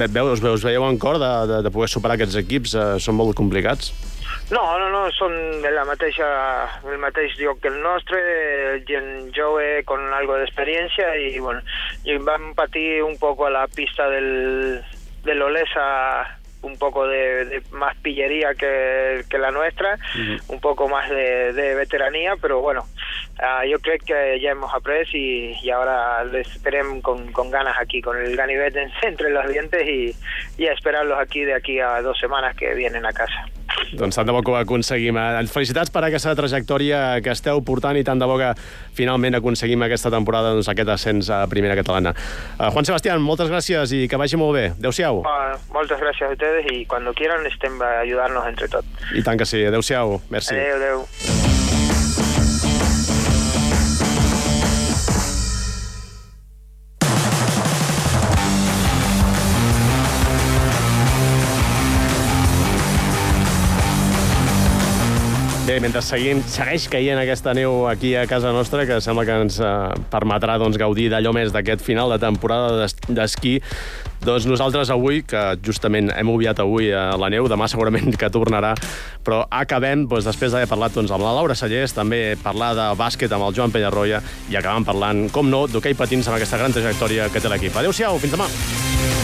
veus, 0.06 0.40
us 0.40 0.66
veieu 0.66 0.86
en 0.86 0.98
cor 1.02 1.18
de, 1.22 1.32
de, 1.50 1.62
de 1.66 1.74
poder 1.74 1.90
superar 1.90 2.18
aquests 2.18 2.38
equips? 2.44 2.76
Uh, 2.78 2.96
són 3.02 3.18
molt 3.18 3.36
complicats? 3.38 3.92
No, 4.52 4.62
no, 4.76 4.88
no, 4.92 5.06
són 5.16 5.32
de 5.62 5.70
la 5.72 5.84
mateixa, 5.88 6.26
el 6.84 6.98
mateix 7.00 7.38
lloc 7.40 7.62
que 7.62 7.70
el 7.72 7.78
nostre, 7.80 8.20
gent 8.88 9.30
jove 9.36 9.80
con 9.88 10.02
algo 10.12 10.36
d'experiència 10.36 11.14
i, 11.16 11.38
bueno, 11.40 11.62
i 12.04 12.18
vam 12.20 12.50
patir 12.58 13.00
un 13.06 13.16
poc 13.22 13.40
a 13.46 13.52
la 13.54 13.64
pista 13.72 14.10
del, 14.12 14.82
de 15.24 15.36
l'Olesa 15.38 15.86
un 16.62 16.76
poco 16.78 17.06
de, 17.06 17.44
de 17.46 17.62
más 17.72 17.96
pillería 17.98 18.54
que, 18.54 19.24
que 19.28 19.38
la 19.38 19.50
nuestra, 19.50 19.98
un 20.48 20.60
poco 20.60 20.88
más 20.88 21.10
de, 21.10 21.52
de 21.52 21.74
veteranía, 21.74 22.34
pero 22.40 22.60
bueno, 22.60 22.86
ah, 23.40 23.64
yo 23.66 23.78
creo 23.80 23.98
que 24.04 24.40
ya 24.40 24.50
hemos 24.52 24.72
après 24.72 25.06
y, 25.12 25.56
y 25.62 25.70
ahora 25.70 26.24
les 26.24 26.46
esperem 26.48 27.00
con, 27.00 27.32
con 27.32 27.50
ganas 27.50 27.76
aquí, 27.80 28.00
con 28.00 28.16
el 28.16 28.36
ganivet 28.36 28.76
en- 28.76 28.92
entre 29.02 29.30
los 29.30 29.48
dientes 29.48 29.86
y, 29.86 30.14
y 30.56 30.66
a 30.68 30.72
esperarlos 30.72 31.18
aquí 31.18 31.44
de 31.44 31.54
aquí 31.54 31.80
a 31.80 32.00
dos 32.00 32.18
semanas 32.18 32.56
que 32.56 32.72
vienen 32.74 33.04
a 33.06 33.12
casa. 33.12 33.44
Doncs 33.98 34.16
tant 34.16 34.28
de 34.28 34.32
bo 34.32 34.42
que 34.42 34.52
ho 34.52 34.56
aconseguim. 34.56 35.18
Eh, 35.20 35.44
Felicitats 35.52 35.92
per 35.92 36.04
aquesta 36.06 36.34
trajectòria 36.38 37.20
que 37.24 37.34
esteu 37.34 37.60
portant 37.66 37.98
i 37.98 38.04
tant 38.06 38.20
de 38.20 38.28
bo 38.28 38.38
que 38.40 38.52
finalment 38.96 39.36
aconseguim 39.38 39.84
aquesta 39.84 40.10
temporada 40.12 40.54
doncs, 40.54 40.70
aquest 40.72 40.88
ascens 40.94 41.30
a 41.30 41.44
primera 41.50 41.76
catalana. 41.78 42.14
Uh, 42.58 42.70
Juan 42.72 42.88
Sebastián, 42.88 43.22
moltes 43.22 43.52
gràcies 43.52 43.92
i 43.96 44.06
que 44.08 44.20
vagi 44.20 44.40
molt 44.40 44.56
bé. 44.56 44.66
Adéu-siau. 44.78 45.22
Ah, 45.28 45.56
muchas 45.74 46.00
gracias 46.00 46.30
a 46.30 46.32
ustedes 46.32 46.66
y 46.70 46.86
cuando 46.86 47.12
quieran 47.12 47.46
estén 47.46 47.80
a 47.82 48.00
ayudarnos 48.00 48.46
entre 48.48 48.68
todos. 48.68 48.86
I 49.14 49.22
tant 49.22 49.38
que 49.38 49.46
sí. 49.46 49.64
Adéu-siau. 49.64 50.20
Merci. 50.30 50.54
Adeu, 50.54 50.76
adeu. 50.76 51.51
Bé, 65.72 65.78
mentre 65.80 66.02
seguim, 66.04 66.42
segueix 66.52 66.84
caient 66.92 67.16
aquesta 67.16 67.54
neu 67.56 67.86
aquí 67.88 68.10
a 68.12 68.26
casa 68.28 68.50
nostra, 68.52 68.82
que 68.84 68.98
sembla 69.00 69.22
que 69.24 69.36
ens 69.40 69.54
eh, 69.56 69.70
permetrà 70.12 70.58
doncs, 70.60 70.76
gaudir 70.76 71.06
d'allò 71.08 71.32
més 71.32 71.48
d'aquest 71.54 71.80
final 71.80 72.12
de 72.12 72.18
temporada 72.20 72.74
d'es- 72.82 72.92
d'esquí, 73.08 73.54
doncs 74.20 74.44
nosaltres 74.50 74.92
avui, 74.92 75.22
que 75.24 75.40
justament 75.64 76.12
hem 76.12 76.28
obviat 76.28 76.60
avui 76.60 76.90
eh, 76.92 77.00
la 77.16 77.32
neu, 77.32 77.48
demà 77.48 77.70
segurament 77.72 78.12
que 78.20 78.28
tornarà, 78.28 78.74
però 79.24 79.46
acabem, 79.48 80.04
doncs, 80.12 80.28
després 80.28 80.52
d'haver 80.52 80.68
parlat 80.68 80.92
doncs, 81.00 81.16
amb 81.16 81.24
la 81.24 81.32
Laura 81.40 81.56
Sallés, 81.56 81.96
també 81.96 82.36
parlar 82.44 82.74
de 82.76 82.90
bàsquet 83.00 83.32
amb 83.32 83.48
el 83.48 83.56
Joan 83.56 83.72
Penyarroia, 83.72 84.20
i 84.52 84.60
acabem 84.60 84.84
parlant, 84.84 85.24
com 85.32 85.48
no, 85.48 85.64
d'hoquei 85.72 85.96
patins 85.96 86.28
amb 86.28 86.36
aquesta 86.36 86.60
gran 86.60 86.76
trajectòria 86.76 87.32
que 87.32 87.40
té 87.40 87.48
l'equip. 87.48 87.80
Adéu-siau, 87.80 88.20
fins 88.20 88.36
demà! 88.36 89.21